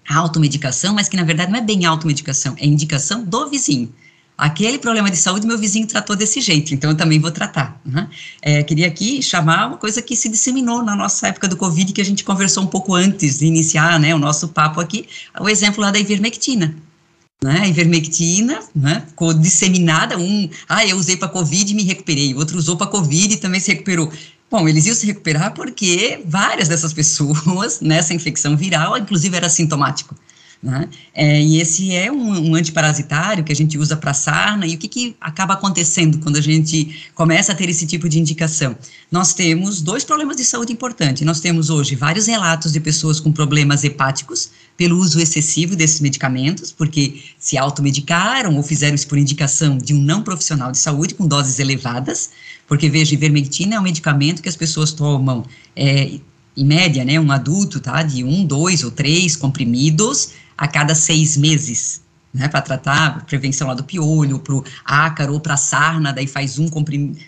[0.08, 3.94] automedicação, mas que na verdade não é bem automedicação, é indicação do vizinho.
[4.38, 7.80] Aquele problema de saúde meu vizinho tratou desse jeito, então eu também vou tratar.
[7.86, 8.08] Né?
[8.42, 12.00] É, queria aqui chamar uma coisa que se disseminou na nossa época do Covid, que
[12.00, 15.06] a gente conversou um pouco antes de iniciar né, o nosso papo aqui,
[15.38, 16.74] o exemplo lá da ivermectina
[17.42, 19.06] né, ivermectina, né,
[19.40, 23.38] disseminada, um, ah, eu usei para Covid e me recuperei, outro usou para Covid e
[23.38, 24.12] também se recuperou.
[24.52, 30.16] Bom, eles iam se recuperar porque várias dessas pessoas, nessa infecção viral, inclusive era sintomático.
[30.62, 30.90] Né?
[31.14, 34.78] É, e esse é um, um, antiparasitário que a gente usa para sarna, e o
[34.78, 38.76] que, que acaba acontecendo quando a gente começa a ter esse tipo de indicação?
[39.10, 41.26] Nós temos dois problemas de saúde importantes.
[41.26, 46.74] Nós temos hoje vários relatos de pessoas com problemas hepáticos pelo uso excessivo desses medicamentos,
[46.74, 51.26] porque se automedicaram ou fizeram isso por indicação de um não profissional de saúde com
[51.26, 52.32] doses elevadas,
[52.68, 56.20] porque veja, ivermectina é um medicamento que as pessoas tomam é,
[56.56, 61.38] em média, né, um adulto, tá, de um, dois ou três comprimidos a cada seis
[61.38, 62.02] meses,
[62.34, 66.60] né, para tratar prevenção lá do piolho, para o ácaro ou para sarna, daí faz
[66.60, 66.68] um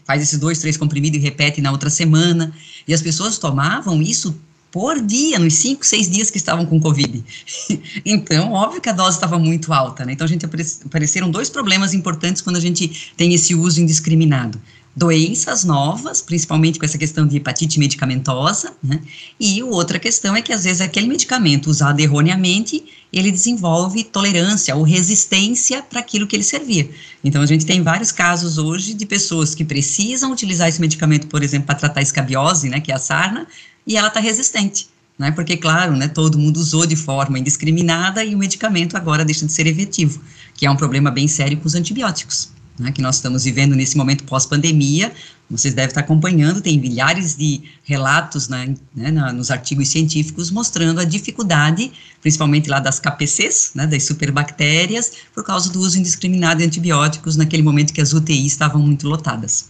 [0.03, 2.53] faz esses dois, três comprimidos e repete na outra semana.
[2.85, 4.37] E as pessoas tomavam isso
[4.69, 7.23] por dia, nos cinco, seis dias que estavam com Covid.
[8.05, 10.11] então, óbvio que a dose estava muito alta, né?
[10.11, 10.45] Então, a gente
[10.85, 14.61] apareceram dois problemas importantes quando a gente tem esse uso indiscriminado
[14.95, 19.01] doenças novas, principalmente com essa questão de hepatite medicamentosa, né?
[19.39, 24.83] E outra questão é que às vezes aquele medicamento usado erroneamente, ele desenvolve tolerância ou
[24.83, 26.89] resistência para aquilo que ele servia.
[27.23, 31.41] Então a gente tem vários casos hoje de pessoas que precisam utilizar esse medicamento, por
[31.41, 33.47] exemplo, para tratar a escabiose, né, que é a sarna,
[33.87, 34.89] e ela está resistente.
[35.17, 39.45] Né, porque, claro, né, todo mundo usou de forma indiscriminada e o medicamento agora deixa
[39.45, 40.21] de ser efetivo,
[40.55, 42.49] que é um problema bem sério com os antibióticos.
[42.79, 45.11] Né, que nós estamos vivendo nesse momento pós-pandemia,
[45.49, 51.03] vocês devem estar acompanhando, tem milhares de relatos né, né, nos artigos científicos mostrando a
[51.03, 57.35] dificuldade, principalmente lá das KPCs, né, das superbactérias, por causa do uso indiscriminado de antibióticos
[57.35, 59.69] naquele momento que as UTIs estavam muito lotadas.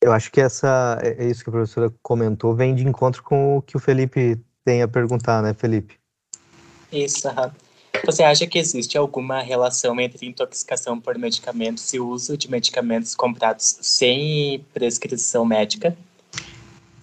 [0.00, 3.58] Eu acho que essa, é, é isso que a professora comentou, vem de encontro com
[3.58, 5.94] o que o Felipe tem a perguntar, né, Felipe?
[6.90, 7.28] Isso,
[8.04, 13.78] você acha que existe alguma relação entre intoxicação por medicamentos e uso de medicamentos comprados
[13.80, 15.96] sem prescrição médica?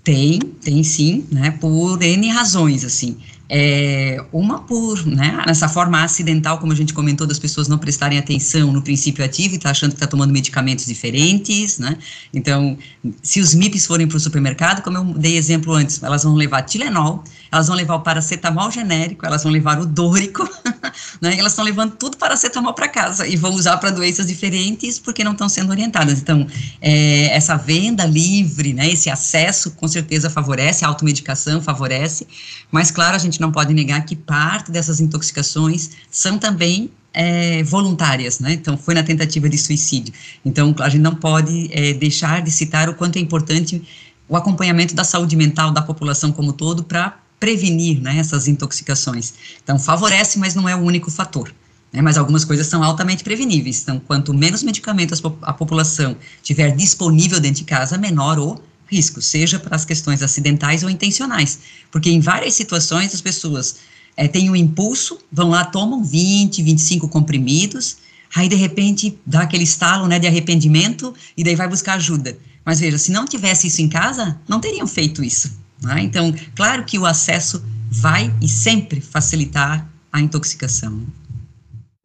[0.04, 3.20] Tem, tem sim, né, por N razões, assim.
[3.52, 8.20] É, uma por, né, nessa forma acidental, como a gente comentou, das pessoas não prestarem
[8.20, 11.98] atenção no princípio ativo e tá achando que está tomando medicamentos diferentes, né,
[12.32, 12.78] então,
[13.24, 16.62] se os MIPs forem para o supermercado, como eu dei exemplo antes, elas vão levar
[16.62, 20.48] Tilenol, elas vão levar o paracetamol genérico, elas vão levar o dórico,
[21.20, 25.24] né, elas estão levando tudo paracetamol para casa e vão usar para doenças diferentes porque
[25.24, 26.46] não estão sendo orientadas, então,
[26.80, 32.28] é, essa venda livre, né, esse acesso, com certeza favorece, a automedicação favorece,
[32.72, 37.64] mas, claro, a gente gente não pode negar que parte dessas intoxicações são também é,
[37.64, 38.54] voluntárias, né?
[38.54, 40.14] Então, foi na tentativa de suicídio.
[40.46, 43.82] Então, a gente não pode é, deixar de citar o quanto é importante
[44.28, 49.34] o acompanhamento da saúde mental da população como todo para prevenir né, essas intoxicações.
[49.64, 51.52] Então, favorece, mas não é o único fator.
[51.92, 53.82] Né, mas algumas coisas são altamente preveníveis.
[53.82, 59.60] Então, quanto menos medicamentos a população tiver disponível dentro de casa, menor o risco, seja
[59.60, 61.60] para as questões acidentais ou intencionais,
[61.92, 63.78] porque em várias situações as pessoas
[64.18, 67.98] é, têm um impulso, vão lá, tomam 20, 25 comprimidos,
[68.36, 72.38] aí de repente dá aquele estalo né, de arrependimento e daí vai buscar ajuda.
[72.66, 75.52] Mas veja, se não tivesse isso em casa, não teriam feito isso.
[75.82, 76.02] Né?
[76.02, 81.02] Então, claro que o acesso vai e sempre facilitar a intoxicação.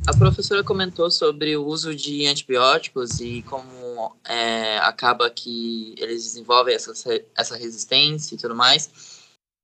[0.06, 3.83] A professora comentou sobre o uso de antibióticos e como
[4.24, 6.92] é, acaba que eles desenvolvem essa,
[7.36, 8.90] essa resistência e tudo mais.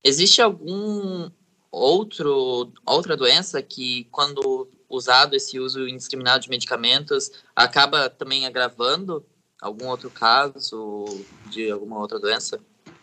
[0.04, 1.30] Existe algum
[1.70, 9.24] outro outra doença que, quando usado esse uso indiscriminado de medicamentos, acaba também agravando
[9.60, 11.04] algum outro caso
[11.50, 12.58] de alguma outra doença?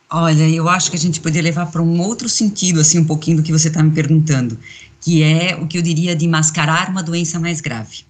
[0.09, 3.37] Olha, eu acho que a gente poderia levar para um outro sentido, assim, um pouquinho
[3.37, 4.57] do que você está me perguntando,
[5.01, 8.05] que é o que eu diria de mascarar uma doença mais grave.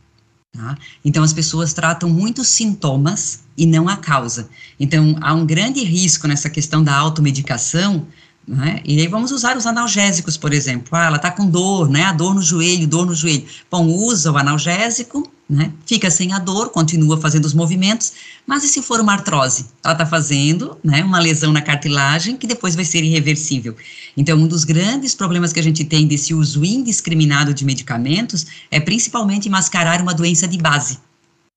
[0.54, 0.78] Tá?
[1.04, 4.50] Então, as pessoas tratam muitos sintomas e não a causa.
[4.80, 8.08] Então, há um grande risco nessa questão da automedicação,
[8.48, 8.80] né?
[8.86, 10.88] E aí vamos usar os analgésicos, por exemplo.
[10.94, 12.06] Ah, ela está com dor, né?
[12.06, 13.46] A dor no joelho, dor no joelho.
[13.70, 15.74] Bom, usa o analgésico, né?
[15.86, 18.14] Fica sem a dor, continua fazendo os movimentos,
[18.46, 19.66] mas e se for uma artrose?
[19.84, 21.04] Ela está fazendo, né?
[21.04, 23.76] Uma lesão na cartilagem que depois vai ser irreversível.
[24.16, 28.80] Então, um dos grandes problemas que a gente tem desse uso indiscriminado de medicamentos é
[28.80, 31.00] principalmente mascarar uma doença de base.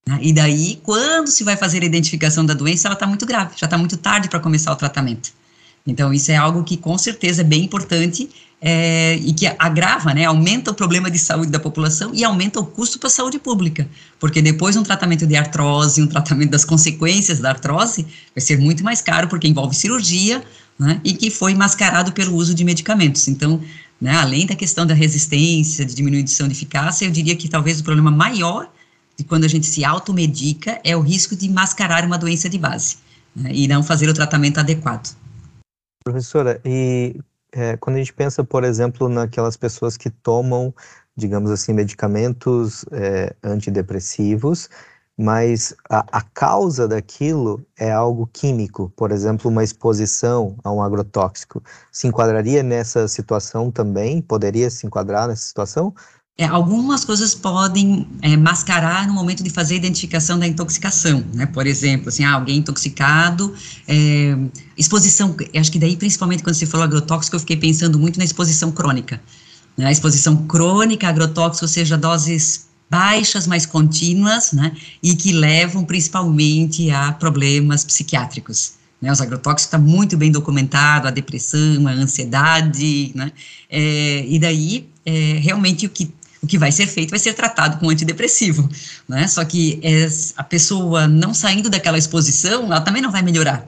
[0.09, 0.18] Né?
[0.22, 3.66] E daí, quando se vai fazer a identificação da doença, ela está muito grave, já
[3.66, 5.33] está muito tarde para começar o tratamento.
[5.86, 8.28] Então, isso é algo que com certeza é bem importante
[8.60, 12.66] é, e que agrava, né, aumenta o problema de saúde da população e aumenta o
[12.66, 13.88] custo para a saúde pública,
[14.18, 18.84] porque depois um tratamento de artrose, um tratamento das consequências da artrose, vai ser muito
[18.84, 20.44] mais caro, porque envolve cirurgia,
[20.78, 23.28] né, e que foi mascarado pelo uso de medicamentos.
[23.28, 23.60] Então,
[24.00, 27.84] né, além da questão da resistência, de diminuição de eficácia, eu diria que talvez o
[27.84, 28.70] problema maior
[29.16, 32.96] de quando a gente se automedica é o risco de mascarar uma doença de base,
[33.34, 35.14] né, e não fazer o tratamento adequado.
[36.02, 37.20] Professora, e
[37.52, 40.74] é, quando a gente pensa, por exemplo, naquelas pessoas que tomam,
[41.14, 44.70] digamos assim, medicamentos é, antidepressivos,
[45.14, 51.62] mas a, a, causa daquilo é algo químico, por exemplo, uma exposição a um agrotóxico.
[51.92, 54.22] Se enquadraria nessa situação também?
[54.22, 55.94] Poderia se enquadrar nessa situação?
[56.40, 61.44] É, algumas coisas podem é, mascarar no momento de fazer a identificação da intoxicação, né?
[61.44, 63.53] Por exemplo, assim, ah, alguém intoxicado,
[63.87, 64.35] é,
[64.74, 68.72] exposição, acho que daí principalmente quando você falou agrotóxico, eu fiquei pensando muito na exposição
[68.72, 69.20] crônica.
[69.76, 69.92] Né?
[69.92, 74.72] Exposição crônica a agrotóxico, ou seja, doses baixas, mas contínuas, né?
[75.03, 78.81] E que levam principalmente a problemas psiquiátricos.
[78.98, 83.33] Né, os agrotóxicos está muito bem documentado, a depressão, a ansiedade, né,
[83.70, 86.11] é, e daí, é, realmente, o que
[86.42, 88.68] o que vai ser feito vai ser tratado com antidepressivo,
[89.09, 89.29] né?
[89.29, 89.81] Só que
[90.37, 93.66] a pessoa não saindo daquela exposição, ela também não vai melhorar.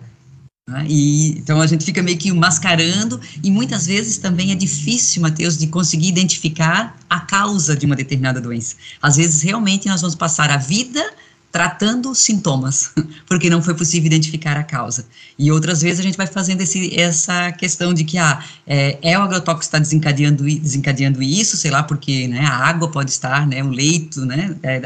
[0.69, 0.87] Né?
[0.89, 5.59] E, então a gente fica meio que mascarando, e muitas vezes também é difícil, Mateus,
[5.59, 8.77] de conseguir identificar a causa de uma determinada doença.
[9.01, 11.05] Às vezes, realmente, nós vamos passar a vida
[11.53, 12.93] tratando sintomas,
[13.29, 15.05] porque não foi possível identificar a causa.
[15.39, 19.19] E outras vezes a gente vai fazendo esse, essa questão de que ah, é, é
[19.19, 23.47] o agrotóxico que está desencadeando, desencadeando isso, sei lá, porque né, a água pode estar,
[23.47, 24.81] né, o leito, né, é,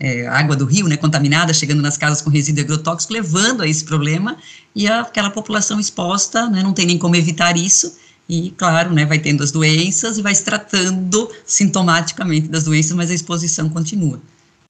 [0.00, 3.84] é, água do rio, né, contaminada, chegando nas casas com resíduo agrotóxico, levando a esse
[3.84, 4.36] problema,
[4.74, 7.96] e aquela população exposta, né, não tem nem como evitar isso,
[8.28, 13.08] e, claro, né, vai tendo as doenças e vai se tratando sintomaticamente das doenças, mas
[13.08, 14.20] a exposição continua.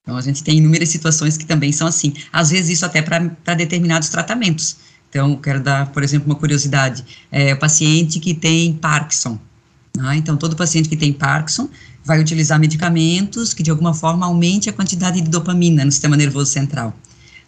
[0.07, 2.15] Então, a gente tem inúmeras situações que também são assim.
[2.33, 3.19] Às vezes, isso até para
[3.57, 4.77] determinados tratamentos.
[5.11, 7.05] Então, quero dar, por exemplo, uma curiosidade.
[7.29, 9.37] É, o paciente que tem Parkinson.
[9.97, 10.15] Né?
[10.15, 11.69] Então, todo paciente que tem Parkinson
[12.05, 16.53] vai utilizar medicamentos que, de alguma forma, aumente a quantidade de dopamina no sistema nervoso
[16.53, 16.97] central.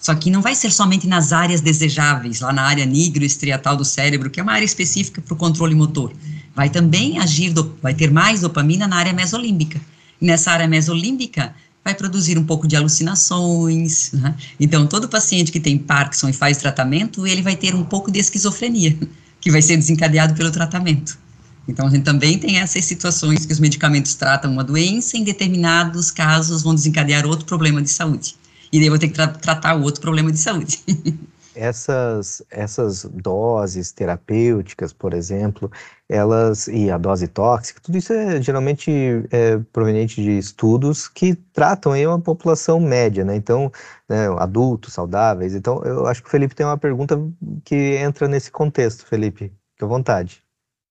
[0.00, 4.30] Só que não vai ser somente nas áreas desejáveis, lá na área nigro-estriatal do cérebro,
[4.30, 6.12] que é uma área específica para o controle motor.
[6.56, 9.80] Vai também agir, do, vai ter mais dopamina na área mesolímbica.
[10.20, 14.12] E nessa área mesolímbica, vai produzir um pouco de alucinações.
[14.12, 14.34] Né?
[14.58, 18.18] Então, todo paciente que tem Parkinson e faz tratamento, ele vai ter um pouco de
[18.18, 18.96] esquizofrenia,
[19.40, 21.18] que vai ser desencadeado pelo tratamento.
[21.66, 26.10] Então, a gente também tem essas situações que os medicamentos tratam uma doença, em determinados
[26.10, 28.36] casos vão desencadear outro problema de saúde.
[28.72, 30.78] E daí eu vou ter que tra tratar outro problema de saúde.
[31.58, 35.70] essas, essas doses terapêuticas, por exemplo,
[36.08, 38.90] elas e a dose tóxica, tudo isso é geralmente
[39.30, 43.34] é, proveniente de estudos que tratam aí uma população média, né?
[43.34, 43.72] Então,
[44.08, 45.54] né, adultos saudáveis.
[45.54, 47.20] Então, eu acho que o Felipe tem uma pergunta
[47.64, 49.52] que entra nesse contexto, Felipe.
[49.72, 50.42] Fique à vontade.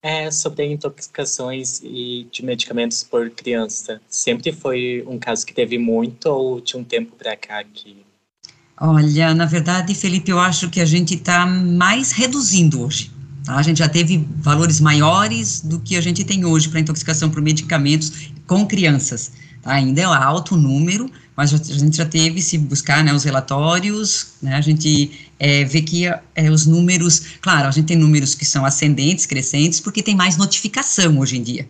[0.04, 4.00] É sobre intoxicações e de medicamentos por criança.
[4.08, 8.06] Sempre foi um caso que teve muito ou de um tempo para cá que
[8.80, 13.12] Olha, na verdade, Felipe, eu acho que a gente está mais reduzindo hoje.
[13.44, 13.56] Tá?
[13.56, 17.42] A gente já teve valores maiores do que a gente tem hoje para intoxicação por
[17.42, 19.32] medicamentos com crianças.
[19.63, 19.74] Tá?
[19.74, 24.34] Ainda é alto o número, mas a gente já teve, se buscar né, os relatórios,
[24.42, 28.46] né, a gente é, vê que é, os números, claro, a gente tem números que
[28.46, 31.68] são ascendentes, crescentes, porque tem mais notificação hoje em dia.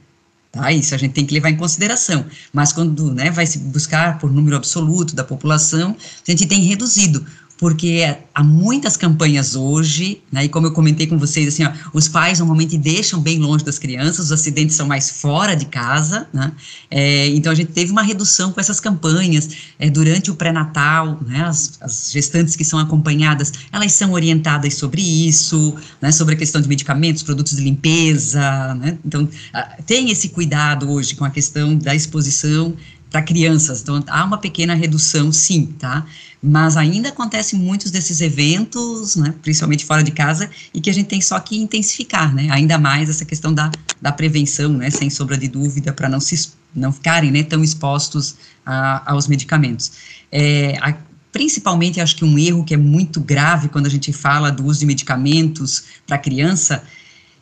[0.51, 0.71] Tá?
[0.71, 2.25] Isso a gente tem que levar em consideração.
[2.53, 5.95] Mas quando né, vai se buscar por número absoluto da população,
[6.27, 7.25] a gente tem reduzido
[7.57, 12.07] porque há muitas campanhas hoje, né, e como eu comentei com vocês, assim, ó, os
[12.07, 16.51] pais normalmente deixam bem longe das crianças, os acidentes são mais fora de casa, né,
[16.89, 21.45] é, então a gente teve uma redução com essas campanhas é, durante o pré-natal, né,
[21.45, 26.61] as, as, gestantes que são acompanhadas, elas são orientadas sobre isso, né, sobre a questão
[26.61, 31.75] de medicamentos, produtos de limpeza, né, então a, tem esse cuidado hoje com a questão
[31.75, 32.75] da exposição
[33.09, 36.05] para crianças, então há uma pequena redução, sim, tá?
[36.41, 41.07] Mas ainda acontece muitos desses eventos, né, principalmente fora de casa, e que a gente
[41.07, 42.47] tem só que intensificar, né?
[42.51, 43.71] Ainda mais essa questão da,
[44.01, 48.35] da prevenção, né, sem sombra de dúvida, para não se não ficarem né, tão expostos
[48.65, 49.91] a, aos medicamentos.
[50.31, 50.95] É, a,
[51.31, 54.81] principalmente, acho que um erro que é muito grave quando a gente fala do uso
[54.81, 56.83] de medicamentos para criança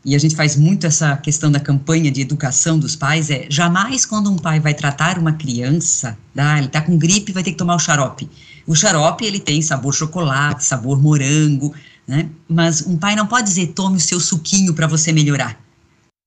[0.05, 4.05] e a gente faz muito essa questão da campanha de educação dos pais, é jamais
[4.05, 7.57] quando um pai vai tratar uma criança, tá, ele está com gripe vai ter que
[7.57, 8.29] tomar o xarope.
[8.67, 11.73] O xarope, ele tem sabor chocolate, sabor morango,
[12.07, 12.29] né?
[12.47, 15.59] Mas um pai não pode dizer, tome o seu suquinho para você melhorar.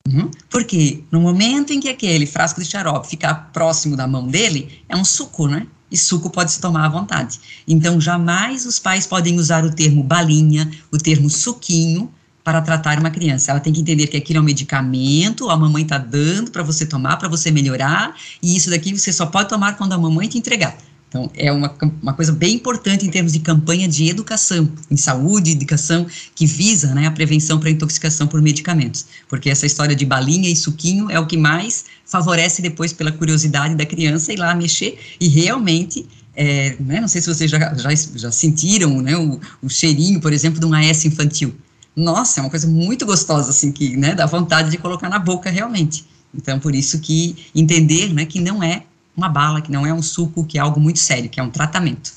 [0.07, 0.31] Uhum.
[0.49, 4.97] Porque no momento em que aquele frasco de xarope ficar próximo da mão dele, é
[4.97, 5.67] um suco, né?
[5.91, 7.41] E suco pode se tomar à vontade.
[7.67, 12.13] Então, jamais os pais podem usar o termo balinha, o termo suquinho,
[12.45, 13.51] para tratar uma criança.
[13.51, 16.87] Ela tem que entender que aquilo é um medicamento, a mamãe está dando para você
[16.87, 20.39] tomar, para você melhorar, e isso daqui você só pode tomar quando a mamãe te
[20.39, 20.77] entregar.
[21.09, 25.53] Então, é uma, uma coisa bem importante em termos de campanha de educação, em saúde,
[25.53, 29.07] educação, que visa né, a prevenção para intoxicação por medicamentos.
[29.27, 33.75] Porque essa história de balinha e suquinho é o que mais favorece depois pela curiosidade
[33.75, 37.91] da criança ir lá mexer e realmente é, né, não sei se vocês já, já,
[38.15, 41.55] já sentiram né, o, o, cheirinho, por exemplo, de um AS infantil
[41.99, 45.51] nossa, é uma coisa muito gostosa, assim, que, né, dá vontade de colocar na boca
[45.51, 46.07] realmente.
[46.33, 48.85] Então, por isso que entender, né, que não é
[49.19, 51.51] uma bala, que não é um suco, que é algo muito sério, que é um
[51.51, 52.13] tratamento.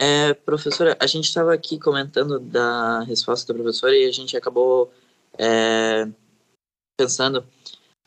[0.00, 4.92] É, professora, a gente estava aqui comentando da resposta da professora e a gente acabou
[5.36, 6.06] é,
[6.96, 7.44] pensando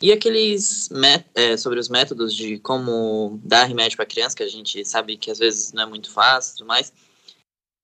[0.02, 0.90] e aqueles
[1.36, 5.30] é, sobre os métodos de como dar remédio para criança, que a gente sabe que
[5.30, 6.92] às vezes não é muito fácil, mas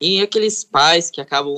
[0.01, 1.55] e aqueles pais que acabam,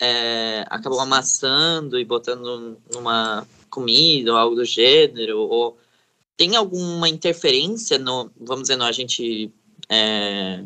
[0.00, 5.78] é, acabam amassando e botando numa comida ou algo do gênero, ou
[6.40, 9.52] tem alguma interferência no, vamos dizer, no agente,
[9.90, 10.64] é,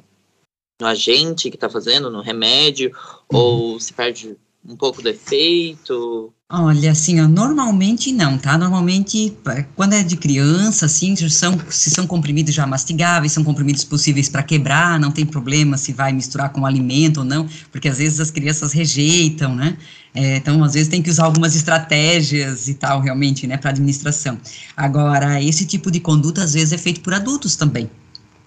[0.80, 2.92] no agente que está fazendo, no remédio,
[3.32, 3.38] uhum.
[3.40, 6.32] ou se perde um pouco do efeito?
[6.48, 8.56] Olha, assim, ó, normalmente não, tá?
[8.56, 9.36] Normalmente,
[9.74, 14.44] quando é de criança, assim, são, se são comprimidos já mastigáveis, são comprimidos possíveis para
[14.44, 18.30] quebrar, não tem problema se vai misturar com alimento ou não, porque às vezes as
[18.30, 19.76] crianças rejeitam, né?
[20.14, 24.38] É, então, às vezes tem que usar algumas estratégias e tal, realmente, né, para administração.
[24.76, 27.90] Agora, esse tipo de conduta, às vezes, é feito por adultos também,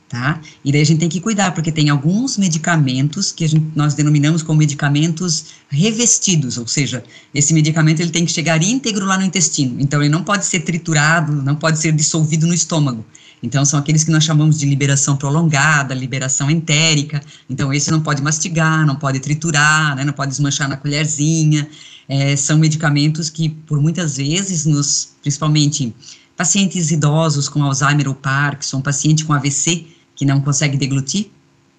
[0.08, 0.40] tá?
[0.64, 4.42] E daí a gente tem que cuidar, porque tem alguns medicamentos que gente, nós denominamos
[4.42, 7.04] como medicamentos revestidos, ou seja,
[7.34, 10.62] esse medicamento ele tem que chegar íntegro lá no intestino, então ele não pode ser
[10.62, 13.06] triturado, não pode ser dissolvido no estômago.
[13.42, 17.22] Então, são aqueles que nós chamamos de liberação prolongada, liberação entérica.
[17.50, 21.68] Então, esse não pode mastigar, não pode triturar, né, não pode desmanchar na colherzinha.
[22.10, 25.94] É, são medicamentos que, por muitas vezes, nos, principalmente
[26.36, 31.30] pacientes idosos com Alzheimer ou Parkinson, paciente com AVC, que não consegue deglutir,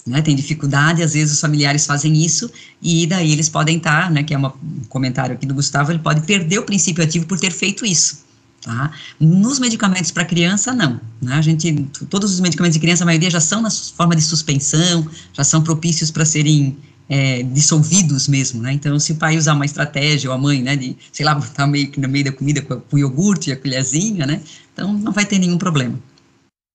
[0.07, 2.51] né, tem dificuldade, às vezes os familiares fazem isso,
[2.81, 5.99] e daí eles podem estar, né, que é uma, um comentário aqui do Gustavo, ele
[5.99, 8.28] pode perder o princípio ativo por ter feito isso.
[8.69, 8.93] Tá?
[9.19, 11.01] Nos medicamentos para criança, não.
[11.23, 11.33] Né?
[11.33, 15.09] A gente, todos os medicamentos de criança, a maioria já são na forma de suspensão,
[15.33, 16.77] já são propícios para serem
[17.09, 18.75] é, dissolvidos mesmo, né?
[18.75, 21.67] Então, se o pai usar uma estratégia, ou a mãe, né, de, sei lá, botar
[21.67, 24.43] meio que no meio da comida com, o iogurte e a colherzinha, né?
[24.75, 25.99] Então, não vai ter nenhum problema.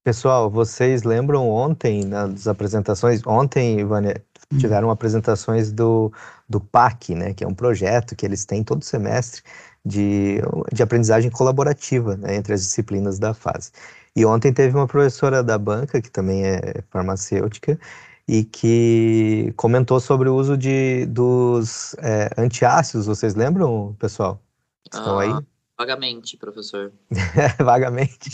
[0.04, 4.20] Pessoal, vocês lembram ontem, nas apresentações, ontem, Ivânia,
[4.52, 4.58] hum.
[4.58, 6.12] tiveram apresentações do,
[6.50, 9.44] do PAC, né, que é um projeto que eles têm todo semestre,
[9.86, 10.40] de,
[10.72, 13.72] de aprendizagem colaborativa né, entre as disciplinas da fase.
[14.16, 17.80] E ontem teve uma professora da banca, que também é farmacêutica,
[18.28, 23.08] e que comentou sobre o uso de, dos é, antiácidos.
[23.08, 24.42] Vocês lembram, pessoal?
[24.86, 25.46] Estão ah, aí?
[25.78, 26.94] Vagamente, professor.
[27.60, 28.30] vagamente.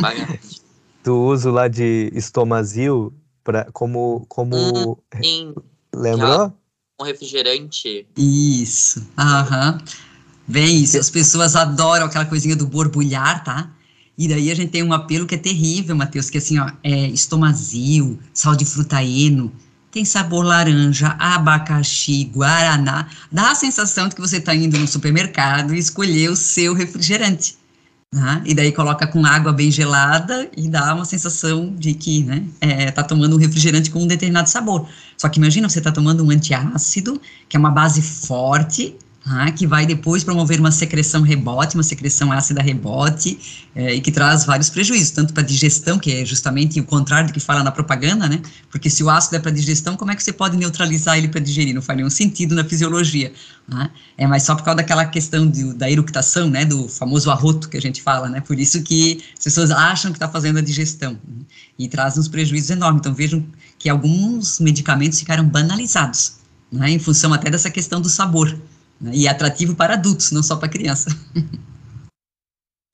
[0.00, 0.62] vagamente.
[1.04, 3.12] Do uso lá de estomazil
[3.44, 4.24] pra, como.
[4.28, 4.98] como...
[5.22, 5.54] Hum,
[5.94, 6.52] Lembrou?
[7.00, 8.06] Um refrigerante.
[8.16, 9.06] Isso.
[9.18, 9.78] Aham.
[10.52, 13.70] Bem isso, as pessoas adoram aquela coisinha do borbulhar, tá?
[14.18, 16.70] E daí a gente tem um apelo que é terrível, Matheus, que é assim, ó,
[16.84, 19.50] é estomazil, sal de frutaeno,
[19.90, 23.08] tem sabor laranja, abacaxi, guaraná.
[23.32, 27.56] Dá a sensação de que você está indo no supermercado e escolher o seu refrigerante.
[28.12, 28.42] Né?
[28.44, 32.90] E daí coloca com água bem gelada e dá uma sensação de que né, é,
[32.90, 34.86] tá tomando um refrigerante com um determinado sabor.
[35.16, 38.94] Só que imagina, você está tomando um antiácido, que é uma base forte,
[39.24, 43.38] ah, que vai depois promover uma secreção rebote, uma secreção ácida rebote,
[43.74, 47.28] é, e que traz vários prejuízos, tanto para a digestão, que é justamente o contrário
[47.28, 48.40] do que fala na propaganda, né?
[48.68, 51.40] Porque se o ácido é para digestão, como é que você pode neutralizar ele para
[51.40, 51.72] digerir?
[51.72, 53.32] Não faz nenhum sentido na fisiologia.
[53.68, 53.90] Né?
[54.18, 56.64] É mais só por causa daquela questão de, da eructação, né?
[56.64, 58.40] Do famoso arroto que a gente fala, né?
[58.40, 61.12] Por isso que as pessoas acham que está fazendo a digestão.
[61.12, 61.44] Né?
[61.78, 63.00] E traz uns prejuízos enormes.
[63.00, 63.46] Então vejam
[63.78, 66.38] que alguns medicamentos ficaram banalizados,
[66.72, 66.90] né?
[66.90, 68.58] Em função até dessa questão do sabor.
[69.10, 71.10] E é atrativo para adultos, não só para criança.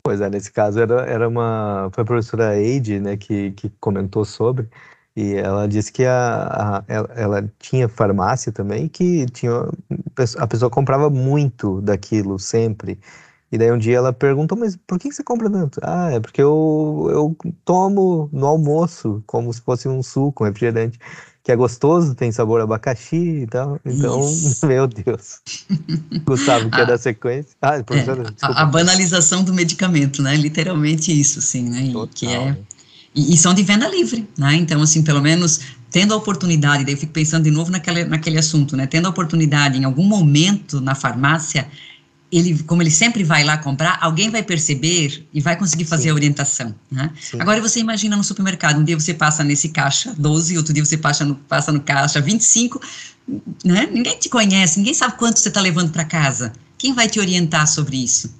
[0.01, 4.25] Pois é, nesse caso era, era uma foi a professora Eide, né, que, que comentou
[4.25, 4.67] sobre,
[5.15, 9.53] e ela disse que a, a ela, ela, tinha farmácia também, que tinha
[10.39, 12.99] a pessoa comprava muito daquilo sempre.
[13.51, 15.81] E daí um dia ela perguntou, mas por que você compra tanto?
[15.83, 20.99] Ah, é porque eu, eu tomo no almoço, como se fosse um suco, um refrigerante
[21.49, 23.81] que é gostoso, tem sabor abacaxi e tal.
[23.83, 24.65] Então, Isso.
[24.69, 25.41] meu Deus.
[26.27, 27.53] Gustavo, quer a, dar sequência?
[27.63, 30.37] Ah, professora, é, a, a, banalização do medicamento, né?
[30.37, 31.85] Literalmente isso, sim, né?
[31.85, 32.55] E, que é,
[33.15, 34.57] e, e, são de venda livre, né?
[34.57, 38.39] Então, assim, pelo menos tendo a oportunidade, daí eu fico pensando de novo naquele, naquele
[38.39, 38.87] assunto, né?
[38.87, 41.67] Tendo a oportunidade em algum momento na farmácia
[42.31, 46.11] ele, como ele sempre vai lá comprar, alguém vai perceber e vai conseguir fazer Sim.
[46.11, 46.75] a orientação.
[46.91, 47.13] Né?
[47.39, 50.99] Agora você imagina no supermercado, um dia você passa nesse caixa 12, outro dia você
[50.99, 52.81] passa no, passa no caixa 25,
[53.65, 53.89] né?
[53.91, 56.53] ninguém te conhece, ninguém sabe quanto você está levando para casa.
[56.77, 58.35] Quem vai te orientar sobre isso?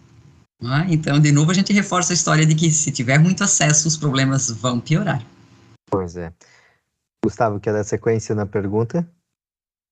[0.61, 0.87] Né?
[0.91, 3.97] Então, de novo, a gente reforça a história de que se tiver muito acesso, os
[3.97, 5.23] problemas vão piorar.
[5.91, 6.33] Pois é.
[7.25, 9.09] Gustavo, quer dar sequência na pergunta?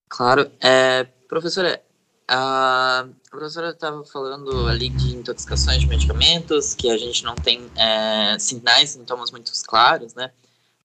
[0.08, 0.50] Claro.
[0.60, 1.80] É, professora,
[2.28, 3.06] a
[3.36, 8.90] professora estava falando ali de intoxicações de medicamentos, que a gente não tem é, sinais,
[8.90, 10.30] sintomas muito claros, né?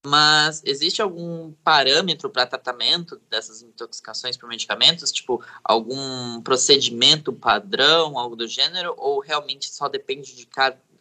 [0.04, 5.12] Mas existe algum parâmetro para tratamento dessas intoxicações por medicamentos?
[5.12, 8.94] Tipo, algum procedimento padrão, algo do gênero?
[8.98, 10.46] Ou realmente só depende de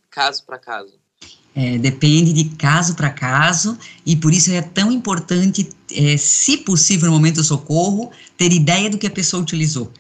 [0.10, 0.94] caso para caso?
[1.54, 7.08] É, depende de caso para caso, e por isso é tão importante, é, se possível,
[7.08, 9.92] no momento do socorro, ter ideia do que a pessoa utilizou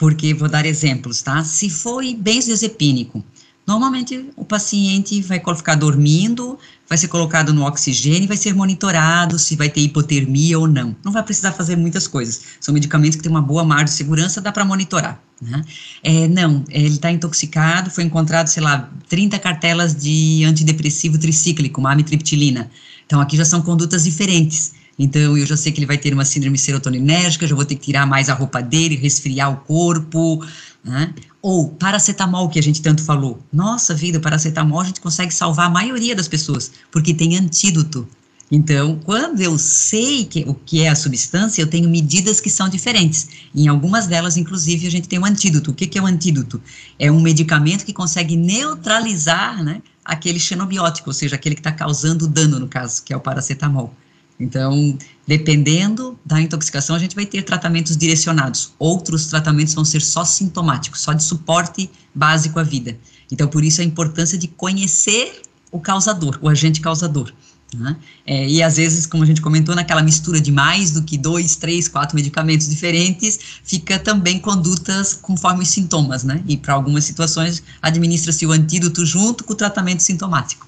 [0.00, 1.44] porque vou dar exemplos, tá?
[1.44, 3.22] Se foi benzodiazepínico,
[3.66, 9.54] normalmente o paciente vai ficar dormindo, vai ser colocado no oxigênio, vai ser monitorado se
[9.56, 10.96] vai ter hipotermia ou não.
[11.04, 12.40] Não vai precisar fazer muitas coisas.
[12.58, 15.20] São medicamentos que têm uma boa margem de segurança, dá para monitorar.
[15.38, 15.62] Né?
[16.02, 21.92] É, não, ele está intoxicado, foi encontrado, sei lá, 30 cartelas de antidepressivo tricíclico, uma
[21.92, 22.70] amitriptilina.
[23.04, 24.72] Então, aqui já são condutas diferentes.
[25.02, 27.86] Então, eu já sei que ele vai ter uma síndrome serotoninérgica, já vou ter que
[27.86, 30.44] tirar mais a roupa dele, resfriar o corpo,
[30.84, 31.14] né?
[31.40, 33.42] Ou paracetamol, que a gente tanto falou.
[33.50, 38.06] Nossa vida, paracetamol a gente consegue salvar a maioria das pessoas, porque tem antídoto.
[38.50, 42.68] Então, quando eu sei que, o que é a substância, eu tenho medidas que são
[42.68, 43.26] diferentes.
[43.54, 45.70] Em algumas delas, inclusive, a gente tem um antídoto.
[45.70, 46.60] O que, que é o um antídoto?
[46.98, 52.28] É um medicamento que consegue neutralizar né, aquele xenobiótico, ou seja, aquele que está causando
[52.28, 53.94] dano, no caso, que é o paracetamol.
[54.40, 58.72] Então, dependendo da intoxicação, a gente vai ter tratamentos direcionados.
[58.78, 62.96] Outros tratamentos vão ser só sintomáticos, só de suporte básico à vida.
[63.30, 67.32] Então, por isso a importância de conhecer o causador, o agente causador.
[67.72, 67.96] Né?
[68.26, 71.54] É, e às vezes, como a gente comentou, naquela mistura de mais do que dois,
[71.54, 76.42] três, quatro medicamentos diferentes, fica também condutas conforme os sintomas, né?
[76.48, 80.66] E para algumas situações, administra-se o antídoto junto com o tratamento sintomático.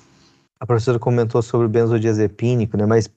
[0.60, 2.86] A professora comentou sobre o benzodiazepínico, né?
[2.86, 3.10] Mas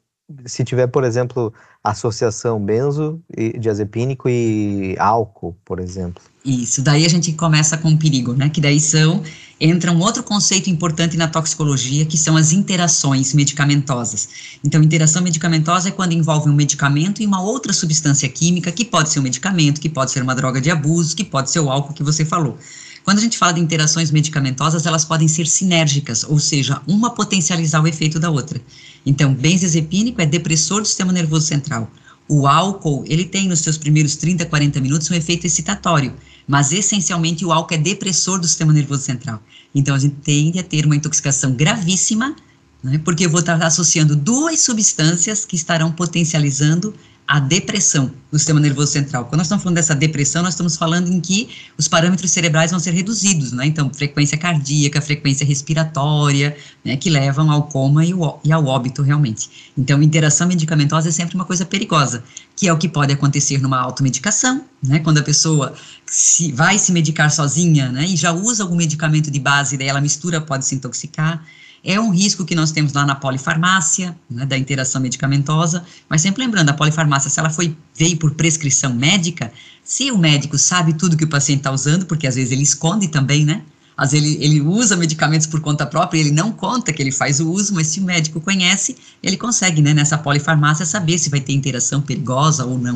[0.46, 1.54] se tiver, por exemplo,
[1.84, 3.22] associação benzo,
[3.60, 6.22] diazepínico e álcool, por exemplo.
[6.44, 8.50] Isso, daí a gente começa com o perigo, né?
[8.50, 9.24] Que daí são
[9.60, 14.58] entra um outro conceito importante na toxicologia, que são as interações medicamentosas.
[14.64, 19.10] Então, interação medicamentosa é quando envolve um medicamento e uma outra substância química, que pode
[19.10, 21.94] ser um medicamento, que pode ser uma droga de abuso, que pode ser o álcool
[21.94, 22.58] que você falou.
[23.04, 27.82] Quando a gente fala de interações medicamentosas, elas podem ser sinérgicas, ou seja, uma potencializar
[27.82, 28.60] o efeito da outra.
[29.06, 31.92] Então, benzodiazepínico é depressor do sistema nervoso central.
[32.28, 36.14] O álcool, ele tem nos seus primeiros 30, 40 minutos um efeito excitatório,
[36.48, 39.42] mas essencialmente o álcool é depressor do sistema nervoso central.
[39.74, 42.36] Então, a gente tende a ter uma intoxicação gravíssima,
[42.84, 46.94] né, porque eu vou estar associando duas substâncias que estarão potencializando
[47.28, 49.26] a depressão do sistema nervoso central.
[49.26, 52.80] Quando nós estamos falando dessa depressão, nós estamos falando em que os parâmetros cerebrais vão
[52.80, 53.66] ser reduzidos, né?
[53.66, 59.02] Então, frequência cardíaca, frequência respiratória, né, que levam ao coma e, o, e ao óbito
[59.02, 59.72] realmente.
[59.76, 62.24] Então, interação medicamentosa é sempre uma coisa perigosa,
[62.56, 65.00] que é o que pode acontecer numa automedicação, né?
[65.00, 65.74] Quando a pessoa
[66.06, 68.06] se, vai se medicar sozinha, né?
[68.06, 71.44] E já usa algum medicamento de base, daí ela mistura, pode se intoxicar
[71.86, 76.44] é um risco que nós temos lá na polifarmácia, né, da interação medicamentosa, mas sempre
[76.44, 79.52] lembrando, a polifarmácia, se ela foi, veio por prescrição médica,
[79.84, 83.08] se o médico sabe tudo que o paciente está usando, porque às vezes ele esconde
[83.08, 83.62] também, né?
[83.96, 87.40] Às vezes ele, ele usa medicamentos por conta própria, ele não conta que ele faz
[87.40, 91.40] o uso, mas se o médico conhece, ele consegue, né, nessa polifarmácia, saber se vai
[91.40, 92.96] ter interação perigosa ou não.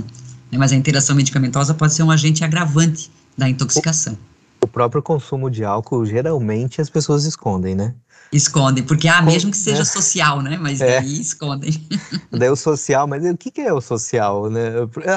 [0.51, 4.17] Né, mas a interação medicamentosa pode ser um agente agravante da intoxicação.
[4.61, 7.93] O próprio consumo de álcool, geralmente, as pessoas escondem, né?
[8.31, 9.85] Escondem, porque, ah, mesmo que seja é.
[9.85, 10.55] social, né?
[10.61, 10.99] Mas é.
[10.99, 11.71] daí escondem.
[12.31, 14.69] Daí o social, mas o que, que é o social, né?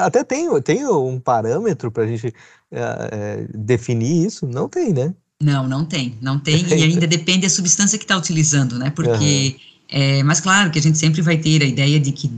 [0.03, 2.33] Até tem, tem um parâmetro para a gente
[2.71, 4.47] é, definir isso?
[4.47, 5.13] Não tem, né?
[5.41, 8.89] Não, não tem, não tem, e ainda depende da substância que está utilizando, né?
[8.89, 9.99] Porque, uhum.
[9.99, 12.31] é, mas claro que a gente sempre vai ter a ideia de que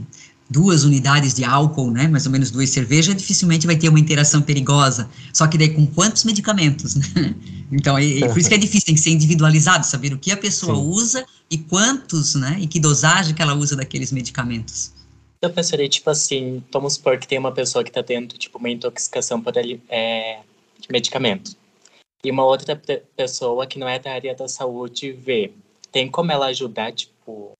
[0.48, 4.40] duas unidades de álcool, né, mais ou menos duas cervejas, dificilmente vai ter uma interação
[4.40, 5.08] perigosa.
[5.32, 7.34] Só que daí com quantos medicamentos, né?
[7.68, 10.30] Então, é, é por isso que é difícil, tem que ser individualizado, saber o que
[10.30, 10.82] a pessoa Sim.
[10.82, 14.92] usa e quantos, né, e que dosagem que ela usa daqueles medicamentos.
[15.42, 18.70] Eu pensaria, tipo assim, vamos supor que tem uma pessoa que está tendo, tipo, uma
[18.70, 20.38] intoxicação por é,
[20.78, 21.56] de medicamento.
[22.24, 22.80] E uma outra
[23.16, 25.52] pessoa que não é da área da saúde vê.
[25.92, 27.55] Tem como ela ajudar, tipo,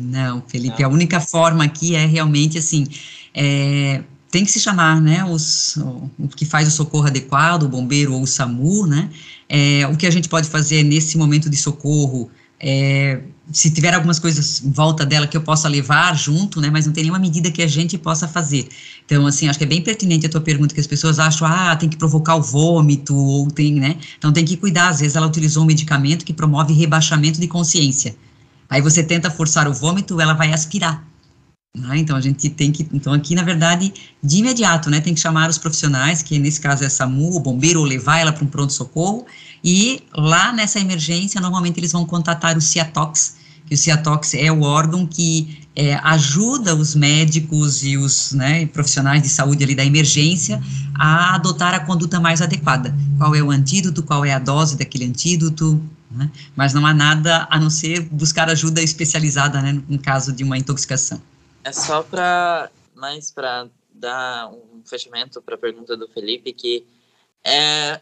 [0.00, 0.90] não, Felipe, Não.
[0.90, 2.86] a única forma aqui é realmente assim,
[3.34, 8.14] é, tem que se chamar, né, os, o, que faz o socorro adequado, o bombeiro
[8.14, 9.10] ou o SAMU, né,
[9.48, 13.20] é, o que a gente pode fazer nesse momento de socorro, é,
[13.52, 16.92] se tiver algumas coisas em volta dela que eu possa levar junto, né, mas não
[16.92, 18.66] tem nenhuma medida que a gente possa fazer.
[19.04, 21.76] Então, assim, acho que é bem pertinente a tua pergunta, que as pessoas acham, ah,
[21.76, 25.26] tem que provocar o vômito, ou tem, né, então tem que cuidar, às vezes ela
[25.26, 28.16] utilizou um medicamento que promove rebaixamento de consciência,
[28.68, 31.04] Aí você tenta forçar o vômito, ela vai aspirar.
[31.76, 31.98] Né?
[31.98, 33.92] Então a gente tem que, então aqui na verdade,
[34.22, 37.80] de imediato, né, tem que chamar os profissionais, que nesse caso é SAMU, o bombeiro,
[37.80, 39.26] ou levar ela para um pronto-socorro,
[39.62, 43.36] e lá nessa emergência, normalmente eles vão contatar o CIATOX,
[43.66, 49.22] que o CIATOX é o órgão que é, ajuda os médicos e os né, profissionais
[49.22, 50.62] de saúde ali da emergência
[50.94, 52.94] a adotar a conduta mais adequada.
[53.18, 55.82] Qual é o antídoto, qual é a dose daquele antídoto,
[56.14, 56.30] né?
[56.54, 60.56] Mas não há nada a não ser buscar ajuda especializada, né, no caso de uma
[60.56, 61.20] intoxicação.
[61.64, 66.84] É só para mais para dar um fechamento para a pergunta do Felipe que
[67.44, 68.00] é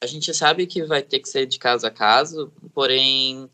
[0.00, 3.48] a gente sabe que vai ter que ser de caso a caso, porém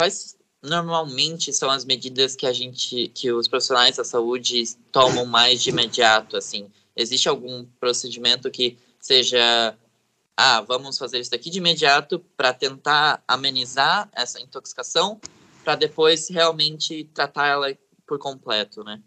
[0.00, 5.62] quais normalmente são as medidas que a gente que os profissionais da saúde tomam mais
[5.62, 9.76] de imediato assim existe algum procedimento que seja
[10.36, 15.20] ah, vamos fazer isso daqui de imediato para tentar amenizar essa intoxicação,
[15.64, 17.76] para depois realmente tratar ela
[18.06, 19.00] por completo, né?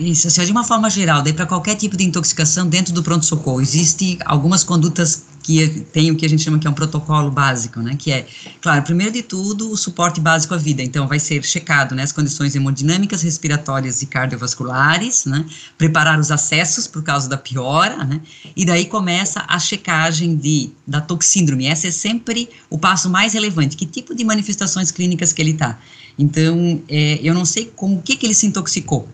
[0.00, 3.60] Isso, assim, de uma forma geral, daí para qualquer tipo de intoxicação dentro do pronto-socorro,
[3.60, 7.80] existem algumas condutas que tem o que a gente chama que é um protocolo básico,
[7.80, 8.26] né, que é,
[8.62, 12.12] claro, primeiro de tudo, o suporte básico à vida, então vai ser checado, né, as
[12.12, 15.44] condições hemodinâmicas, respiratórias e cardiovasculares, né,
[15.76, 18.20] preparar os acessos por causa da piora, né,
[18.56, 23.76] e daí começa a checagem de, da toxíndrome, essa é sempre o passo mais relevante,
[23.76, 25.78] que tipo de manifestações clínicas que ele está,
[26.18, 29.08] então, é, eu não sei com o que que ele se intoxicou,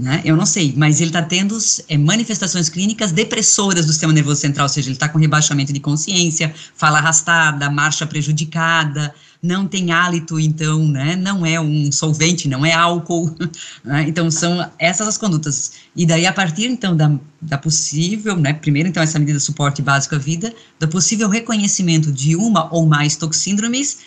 [0.00, 0.22] né?
[0.24, 1.56] Eu não sei, mas ele está tendo
[1.88, 5.80] é, manifestações clínicas depressoras do sistema nervoso central, ou seja, ele está com rebaixamento de
[5.80, 12.64] consciência, fala arrastada, marcha prejudicada, não tem hálito, então, né, não é um solvente, não
[12.64, 13.34] é álcool,
[13.84, 15.72] né, então são essas as condutas.
[15.94, 19.82] E daí, a partir, então, da, da possível, né, primeiro, então, essa medida de suporte
[19.82, 23.98] básico à vida, do possível reconhecimento de uma ou mais toxíndromes,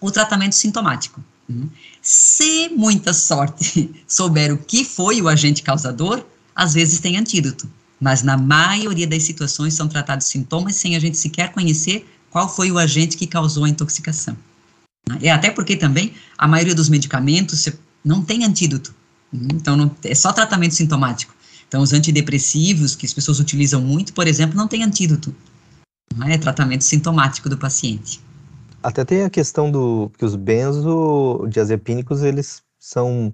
[0.00, 1.22] o tratamento sintomático.
[1.48, 1.66] Né.
[2.04, 6.22] Se muita sorte souber o que foi o agente causador,
[6.54, 7.66] às vezes tem antídoto,
[7.98, 12.70] mas na maioria das situações são tratados sintomas sem a gente sequer conhecer qual foi
[12.70, 14.36] o agente que causou a intoxicação.
[15.22, 17.66] É até porque também a maioria dos medicamentos
[18.04, 18.94] não tem antídoto,
[19.32, 21.34] então não, é só tratamento sintomático.
[21.66, 25.34] Então os antidepressivos que as pessoas utilizam muito, por exemplo, não tem antídoto,
[26.14, 28.20] não é tratamento sintomático do paciente.
[28.84, 33.32] Até tem a questão do que os benzodiazepínicos eles são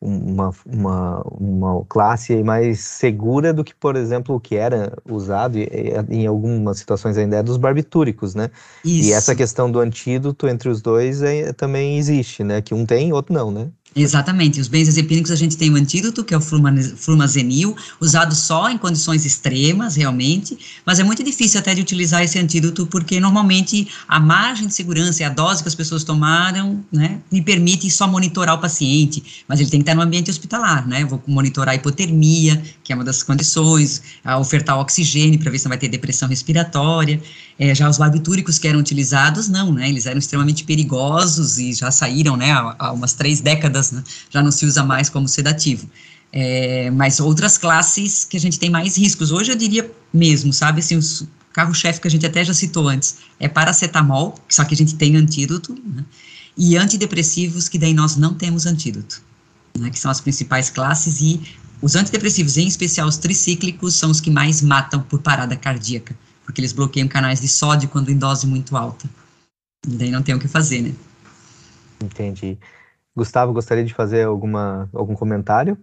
[0.00, 5.66] uma, uma, uma classe mais segura do que, por exemplo, o que era usado e,
[6.08, 8.48] em algumas situações ainda é dos barbitúricos, né?
[8.84, 9.08] Isso.
[9.08, 12.62] E essa questão do antídoto entre os dois é, também existe, né?
[12.62, 13.72] Que um tem, outro não, né?
[13.94, 14.58] Exatamente.
[14.58, 19.26] Os benzodiazepínicos a gente tem o antídoto, que é o flumazenil, usado só em condições
[19.26, 24.66] extremas, realmente, mas é muito difícil até de utilizar esse antídoto, porque normalmente a margem
[24.66, 28.58] de segurança e a dose que as pessoas tomaram, né, me permite só monitorar o
[28.58, 32.92] paciente, mas ele tem que estar no ambiente hospitalar, né, vou monitorar a hipotermia, que
[32.92, 37.20] é uma das condições, a ofertar oxigênio para ver se não vai ter depressão respiratória,
[37.58, 41.90] é, já os barbitúricos que eram utilizados, não, né, eles eram extremamente perigosos e já
[41.90, 45.88] saíram, né, há, há umas três décadas, né, já não se usa mais como sedativo.
[46.32, 50.80] É, mas outras classes que a gente tem mais riscos, hoje eu diria mesmo, sabe,
[50.80, 54.76] assim, os carro-chefe que a gente até já citou antes, é paracetamol, só que a
[54.76, 56.04] gente tem antídoto, né,
[56.56, 59.22] e antidepressivos, que daí nós não temos antídoto,
[59.78, 61.40] né, que são as principais classes, e
[61.82, 66.60] os antidepressivos, em especial os tricíclicos, são os que mais matam por parada cardíaca porque
[66.60, 69.08] eles bloqueiam canais de sódio quando em dose muito alta.
[69.86, 70.94] E daí não tem o que fazer, né?
[72.02, 72.58] Entendi.
[73.14, 75.76] Gustavo, gostaria de fazer alguma, algum comentário?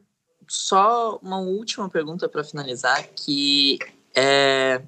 [0.48, 3.78] Só uma última pergunta para finalizar, que
[4.16, 4.82] é,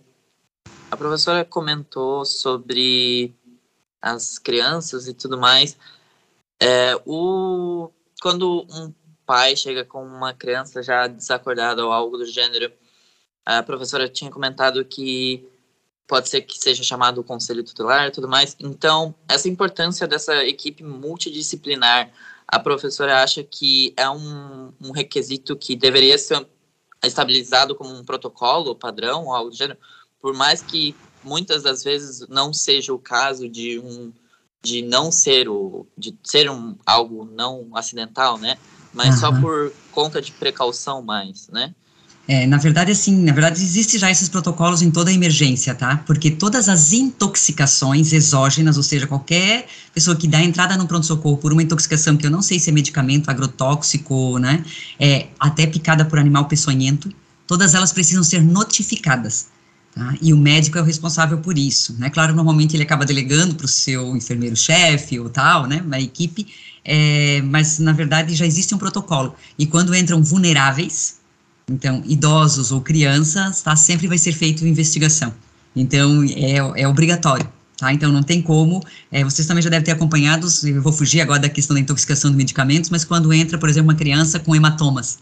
[0.90, 3.36] a professora comentou sobre
[4.02, 5.78] as crianças e tudo mais.
[6.60, 7.92] É, o,
[8.22, 8.92] quando um
[9.26, 12.72] pai chega com uma criança já desacordada ou algo do gênero,
[13.46, 15.48] a professora tinha comentado que
[16.12, 18.54] pode ser que seja chamado o conselho tutelar e tudo mais.
[18.60, 22.12] Então, essa importância dessa equipe multidisciplinar,
[22.46, 26.46] a professora acha que é um, um requisito que deveria ser
[27.02, 29.80] estabilizado como um protocolo padrão ou algo do gênero,
[30.22, 30.94] por mais que
[31.24, 34.12] muitas das vezes não seja o caso de um
[34.62, 38.58] de não ser o de ser um algo não acidental, né?
[38.94, 39.22] Mas uhum.
[39.22, 41.74] só por conta de precaução mais, né?
[42.34, 45.98] É, na verdade, assim, na verdade, existe já esses protocolos em toda emergência, tá?
[46.08, 51.52] Porque todas as intoxicações exógenas, ou seja, qualquer pessoa que dá entrada no pronto-socorro por
[51.52, 54.64] uma intoxicação, que eu não sei se é medicamento agrotóxico, né?
[54.98, 57.14] É, até picada por animal peçonhento,
[57.46, 59.48] todas elas precisam ser notificadas.
[59.94, 60.16] Tá?
[60.22, 62.10] E o médico é o responsável por isso, né?
[62.10, 65.84] Claro, normalmente ele acaba delegando para o seu enfermeiro-chefe ou tal, né?
[65.92, 66.48] A equipe,
[66.86, 69.36] é, mas na verdade já existe um protocolo.
[69.60, 71.20] E quando entram vulneráveis,
[71.72, 75.34] então, idosos ou crianças, tá, sempre vai ser feita investigação.
[75.76, 77.48] Então, é, é obrigatório.
[77.78, 77.92] Tá?
[77.92, 78.84] Então, não tem como.
[79.12, 82.30] É, vocês também já devem ter acompanhado, eu vou fugir agora da questão da intoxicação
[82.30, 85.20] de medicamentos, mas quando entra, por exemplo, uma criança com hematomas.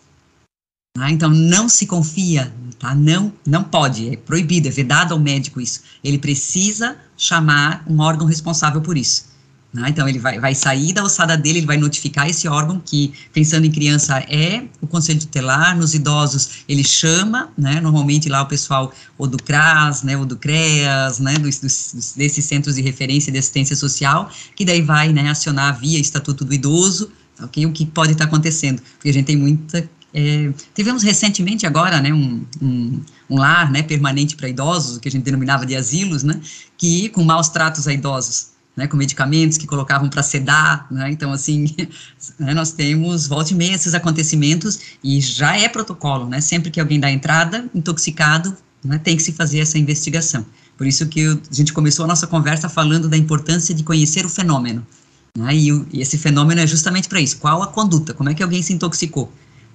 [0.93, 1.09] Tá?
[1.09, 2.93] Então, não se confia, tá?
[2.95, 5.81] não, não pode, é proibido, é vedado ao médico isso.
[6.03, 9.28] Ele precisa chamar um órgão responsável por isso.
[9.71, 9.89] Né?
[9.89, 13.65] Então, ele vai, vai sair da ossada dele, ele vai notificar esse órgão, que, pensando
[13.65, 18.91] em criança, é o conselho tutelar, nos idosos, ele chama, né, normalmente lá o pessoal,
[19.17, 23.37] ou do CRAS, né, ou do CREAS, né, dos, dos, desses centros de referência de
[23.37, 28.13] assistência social, que daí vai, né, acionar via Estatuto do Idoso, ok, o que pode
[28.13, 33.37] estar acontecendo, porque a gente tem muita é, tivemos recentemente agora, né, um, um, um
[33.37, 36.41] lar, né, permanente para idosos, o que a gente denominava de asilos, né,
[36.75, 38.47] que com maus tratos a idosos,
[38.79, 41.65] né, com medicamentos que colocavam para sedar, né, então assim,
[42.39, 46.79] né, nós temos volta e meia esses acontecimentos e já é protocolo, né, sempre que
[46.79, 50.45] alguém dá entrada intoxicado, né, tem que se fazer essa investigação.
[50.77, 54.29] Por isso que a gente começou a nossa conversa falando da importância de conhecer o
[54.29, 54.87] fenômeno.
[55.37, 55.53] Né?
[55.53, 57.37] E, e, esse fenômeno é justamente para isso.
[57.37, 58.13] Qual a conduta?
[58.13, 59.29] Como é que alguém se intoxicou?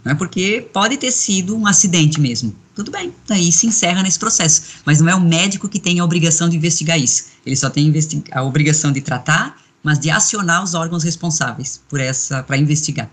[0.05, 2.55] Não é porque pode ter sido um acidente mesmo.
[2.75, 4.83] Tudo bem, daí se encerra nesse processo.
[4.85, 7.31] Mas não é o médico que tem a obrigação de investigar isso.
[7.47, 7.93] Ele só tem
[8.33, 13.09] a obrigação de tratar, mas de acionar os órgãos responsáveis por essa para investigar.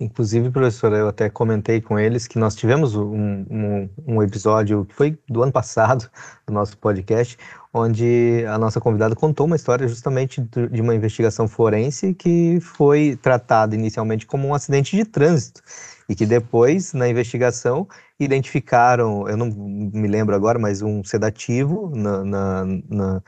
[0.00, 4.94] Inclusive, professora, eu até comentei com eles que nós tivemos um, um, um, episódio que
[4.94, 6.10] foi do ano passado,
[6.44, 7.38] do nosso podcast,
[7.72, 13.74] onde a nossa convidada contou uma história justamente de uma investigação forense que foi tratada
[13.74, 15.62] inicialmente como um acidente de trânsito
[16.08, 17.88] e que depois, na investigação,
[18.20, 23.22] identificaram, eu não me lembro agora, mas um sedativo na, na, na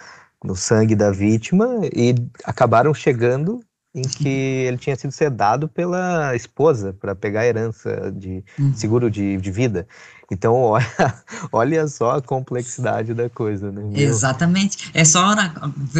[0.44, 2.14] no sangue da vítima e
[2.44, 3.60] acabaram chegando
[3.94, 8.74] em que ele tinha sido sedado pela esposa para pegar a herança de uhum.
[8.74, 9.86] seguro de, de vida.
[10.30, 10.86] Então, olha,
[11.52, 13.82] olha só a complexidade da coisa, né?
[13.82, 14.00] Meu.
[14.00, 14.90] Exatamente.
[14.92, 15.54] É só, na,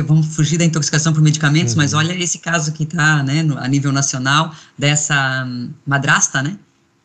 [0.07, 1.82] vamos fugir da intoxicação por medicamentos, uhum.
[1.82, 6.59] mas olha esse caso que está, né, no, a nível nacional, dessa um, madrasta, né,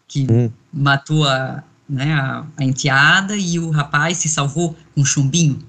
[0.08, 0.52] que uhum.
[0.74, 5.60] matou a, né, a, a, enteada e o rapaz se salvou com um chumbinho,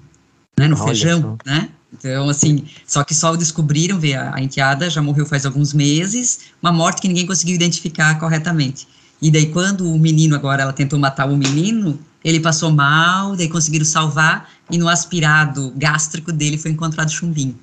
[0.57, 1.51] né, no olha feijão, só.
[1.51, 1.69] né?
[1.93, 6.39] Então, assim, só que só descobriram, vê, a, a enteada já morreu faz alguns meses,
[6.61, 8.87] uma morte que ninguém conseguiu identificar corretamente.
[9.21, 13.49] E daí, quando o menino, agora ela tentou matar o menino, ele passou mal, daí
[13.49, 17.55] conseguiram salvar, e no aspirado gástrico dele foi encontrado chumbinho.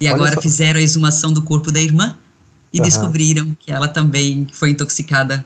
[0.00, 0.40] E Olha agora só.
[0.40, 2.16] fizeram a exumação do corpo da irmã
[2.72, 2.84] e uhum.
[2.84, 5.44] descobriram que ela também foi intoxicada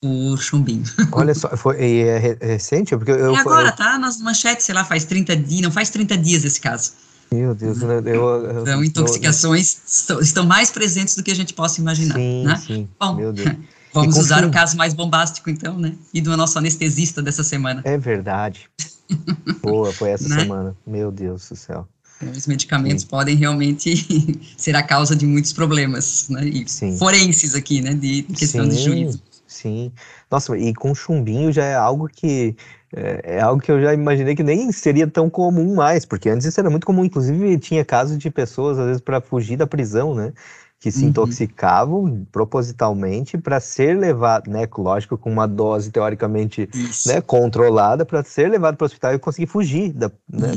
[0.00, 0.84] por chumbinho.
[1.12, 2.96] Olha só, foi, é recente?
[2.96, 3.76] Porque eu, é agora, eu...
[3.76, 3.98] tá?
[3.98, 6.92] Nas manchetes, sei lá, faz 30 dias, não faz 30 dias esse caso.
[7.32, 8.02] Meu Deus, né?
[8.04, 12.14] eu, eu, então, intoxicações eu, estão mais presentes do que a gente possa imaginar.
[12.14, 12.56] Sim, né?
[12.56, 12.88] sim.
[13.00, 13.56] Bom, meu Deus.
[13.92, 15.94] vamos usar o caso mais bombástico, então, né?
[16.12, 17.82] E do nosso anestesista dessa semana.
[17.84, 18.68] É verdade.
[19.62, 20.40] Boa, foi essa né?
[20.40, 20.76] semana.
[20.86, 21.88] Meu Deus do céu.
[22.36, 23.08] Os medicamentos sim.
[23.08, 26.44] podem realmente ser a causa de muitos problemas, né?
[26.44, 26.96] E sim.
[26.96, 27.94] forenses aqui, né?
[27.94, 29.22] De, de questão sim, de juízo.
[29.46, 29.92] Sim.
[30.30, 32.56] Nossa, e com chumbinho já é algo que
[32.94, 36.46] é, é, algo que eu já imaginei que nem seria tão comum mais, porque antes
[36.46, 40.14] isso era muito comum, inclusive tinha casos de pessoas, às vezes, para fugir da prisão,
[40.14, 40.32] né?
[40.78, 41.10] Que se uhum.
[41.10, 44.68] intoxicavam propositalmente para ser levado, né?
[44.76, 46.68] Lógico, com uma dose teoricamente
[47.06, 49.92] né, controlada, para ser levado para o hospital e conseguir fugir.
[49.92, 50.52] Da, né?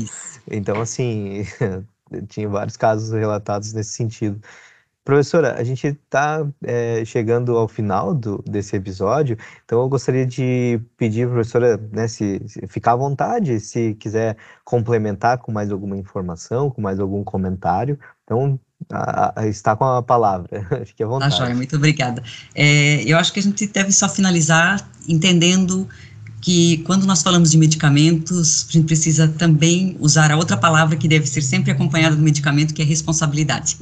[0.50, 1.44] Então, assim,
[2.28, 4.40] tinha vários casos relatados nesse sentido.
[5.06, 10.80] Professora, a gente está é, chegando ao final do, desse episódio, então eu gostaria de
[10.96, 16.70] pedir, professora, né, se, se, ficar à vontade, se quiser complementar com mais alguma informação,
[16.70, 17.96] com mais algum comentário.
[18.24, 18.58] Então,
[18.90, 20.48] a, a, está com a palavra.
[20.84, 21.34] Fique à vontade.
[21.34, 22.20] Ah, Joia, muito obrigada.
[22.52, 25.88] É, eu acho que a gente deve só finalizar entendendo
[26.40, 31.06] que quando nós falamos de medicamentos, a gente precisa também usar a outra palavra que
[31.06, 33.78] deve ser sempre acompanhada do medicamento, que é responsabilidade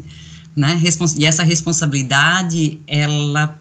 [0.57, 0.81] né?
[1.17, 3.59] E essa responsabilidade, ela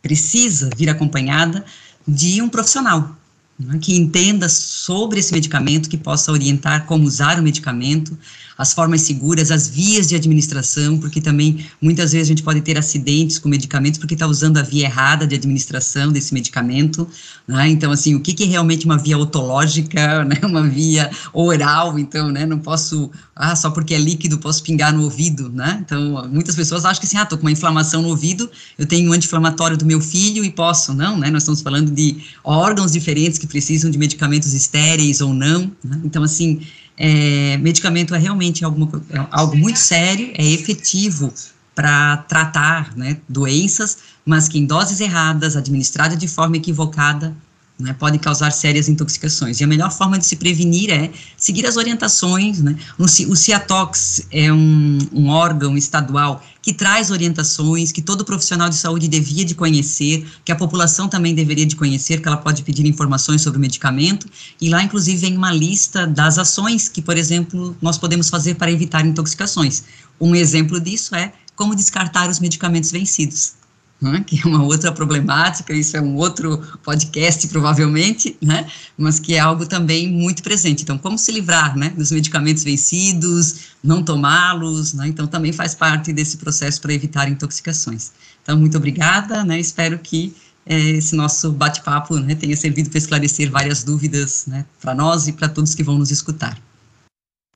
[0.00, 1.64] precisa vir acompanhada
[2.06, 3.16] de um profissional
[3.58, 3.78] né?
[3.80, 8.16] que entenda sobre esse medicamento, que possa orientar como usar o medicamento,
[8.58, 12.78] as formas seguras, as vias de administração, porque também muitas vezes a gente pode ter
[12.78, 17.06] acidentes com medicamentos porque está usando a via errada de administração desse medicamento,
[17.46, 17.68] né?
[17.68, 20.36] Então, assim, o que, que é realmente uma via otológica, né?
[20.42, 22.46] Uma via oral, então, né?
[22.46, 25.78] Não posso, ah, só porque é líquido posso pingar no ouvido, né?
[25.84, 29.10] Então, muitas pessoas acham que assim, ah, tô com uma inflamação no ouvido, eu tenho
[29.10, 31.30] um anti-inflamatório do meu filho e posso, não, né?
[31.30, 36.00] Nós estamos falando de órgãos diferentes que precisam de medicamentos estéreis ou não, né?
[36.04, 36.60] Então, assim,
[36.96, 41.32] é, medicamento é realmente alguma, é algo muito sério, é efetivo
[41.74, 47.36] para tratar né, doenças, mas que em doses erradas, administrada de forma equivocada,
[47.78, 49.60] né, podem causar sérias intoxicações.
[49.60, 52.62] E a melhor forma de se prevenir é seguir as orientações.
[52.62, 52.74] Né?
[52.98, 59.06] O, CIATOX é um, um, órgão estadual que traz orientações que todo profissional de saúde
[59.06, 63.42] devia de conhecer, que a população também deveria de conhecer, que ela pode pedir informações
[63.42, 64.26] sobre o medicamento.
[64.60, 68.72] E lá, inclusive, vem uma lista das ações que, por exemplo, nós podemos fazer para
[68.72, 69.84] evitar intoxicações.
[70.18, 73.54] Um exemplo disso é como descartar os medicamentos vencidos
[74.00, 78.66] né, que é uma outra problemática, isso é um outro podcast provavelmente, né,
[78.96, 80.82] mas que é algo também muito presente.
[80.82, 86.12] Então, como se livrar né, dos medicamentos vencidos, não tomá-los, né, então também faz parte
[86.12, 88.12] desse processo para evitar intoxicações.
[88.42, 90.34] Então, muito obrigada, né, espero que
[90.66, 95.32] é, esse nosso bate-papo né, tenha servido para esclarecer várias dúvidas né, para nós e
[95.32, 96.58] para todos que vão nos escutar.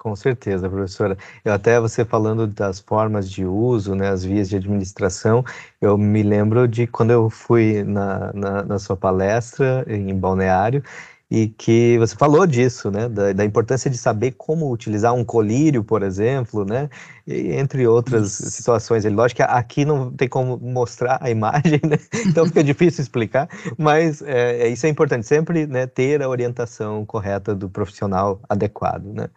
[0.00, 1.18] Com certeza, professora.
[1.44, 5.44] Eu até você falando das formas de uso, né, as vias de administração,
[5.78, 10.82] eu me lembro de quando eu fui na, na, na sua palestra em Balneário,
[11.30, 15.84] e que você falou disso, né, da, da, importância de saber como utilizar um colírio,
[15.84, 16.90] por exemplo, né,
[17.24, 18.50] e, entre outras Isso.
[18.50, 19.04] situações.
[19.04, 23.48] Lógico que aqui não tem como mostrar a imagem, né, então fica difícil explicar,
[23.78, 29.04] mas é, é, isso é importante, sempre né, ter a orientação correta do profissional adequado,
[29.04, 29.28] né.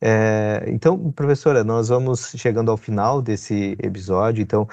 [0.00, 4.68] É, então, professora, nós vamos chegando ao final desse episódio, então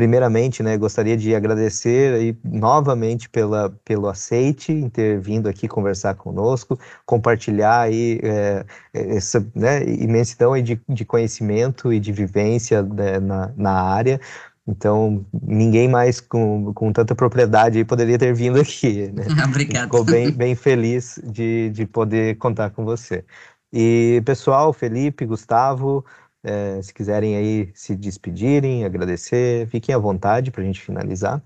[0.00, 6.14] primeiramente, né, gostaria de agradecer aí novamente pela, pelo aceite em ter vindo aqui conversar
[6.14, 8.64] conosco, compartilhar aí é,
[8.94, 14.18] essa né, imensidão aí de, de conhecimento e de vivência né, na, na área.
[14.66, 19.12] Então, ninguém mais com, com tanta propriedade poderia ter vindo aqui.
[19.12, 19.26] Né?
[19.44, 19.84] Obrigado.
[19.84, 23.24] Ficou bem, bem feliz de, de poder contar com você.
[23.72, 26.04] E, pessoal, Felipe, Gustavo,
[26.42, 31.42] é, se quiserem aí se despedirem, agradecer, fiquem à vontade para a gente finalizar.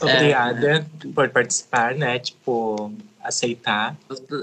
[0.00, 2.18] Obrigada é, por participar, né?
[2.18, 2.92] Tipo,
[3.22, 3.96] aceitar.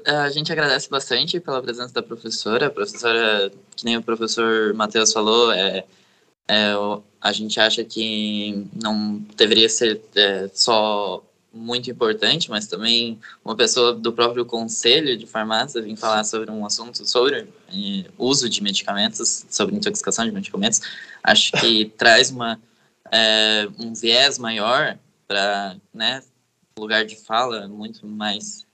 [0.05, 2.67] A gente agradece bastante pela presença da professora.
[2.67, 5.83] A professora, que nem o professor Matheus falou, é,
[6.47, 6.73] é,
[7.19, 11.23] a gente acha que não deveria ser é, só
[11.55, 16.65] muito importante, mas também uma pessoa do próprio conselho de farmácia vir falar sobre um
[16.65, 20.81] assunto sobre eh, uso de medicamentos, sobre intoxicação de medicamentos,
[21.23, 22.59] acho que traz uma,
[23.09, 24.97] é, um viés maior
[25.27, 26.21] para né,
[26.77, 28.65] lugar de fala muito mais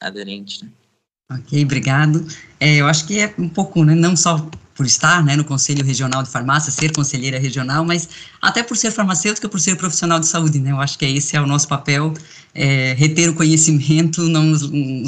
[0.00, 0.64] aderente.
[0.64, 0.70] Né?
[1.30, 2.26] Ok, obrigado.
[2.58, 4.48] É, eu acho que é um pouco, né, não só
[4.78, 8.08] por estar né, no Conselho Regional de Farmácia, ser conselheira regional, mas
[8.40, 10.70] até por ser farmacêutica, por ser profissional de saúde, né?
[10.70, 12.14] Eu acho que esse é o nosso papel.
[12.54, 14.54] É, reter o conhecimento não,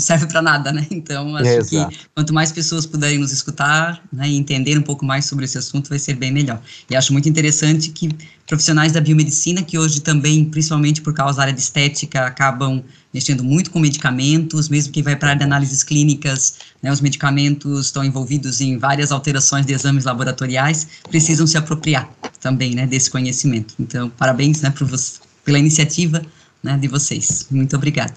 [0.01, 0.85] serve para nada, né?
[0.91, 5.05] Então, acho é, que quanto mais pessoas puderem nos escutar né, e entender um pouco
[5.05, 6.61] mais sobre esse assunto, vai ser bem melhor.
[6.91, 8.11] E acho muito interessante que
[8.49, 12.83] profissionais da biomedicina, que hoje também, principalmente por causa da área de estética, acabam
[13.13, 17.01] mexendo muito com medicamentos, mesmo quem vai para a área de análises clínicas, né, os
[17.01, 22.09] medicamentos estão envolvidos em várias alterações de exames laboratoriais, precisam se apropriar
[22.41, 23.75] também né, desse conhecimento.
[23.79, 26.23] Então, parabéns né, você, pela iniciativa
[26.63, 27.47] né, de vocês.
[27.51, 28.15] Muito obrigado.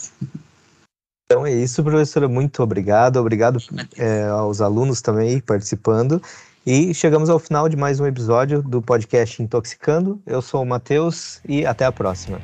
[1.26, 2.28] Então é isso, professora.
[2.28, 3.18] Muito obrigado.
[3.18, 3.60] Obrigado
[3.98, 6.22] é, aos alunos também participando.
[6.66, 10.22] E chegamos ao final de mais um episódio do podcast Intoxicando.
[10.26, 12.40] Eu sou o Matheus e até a próxima.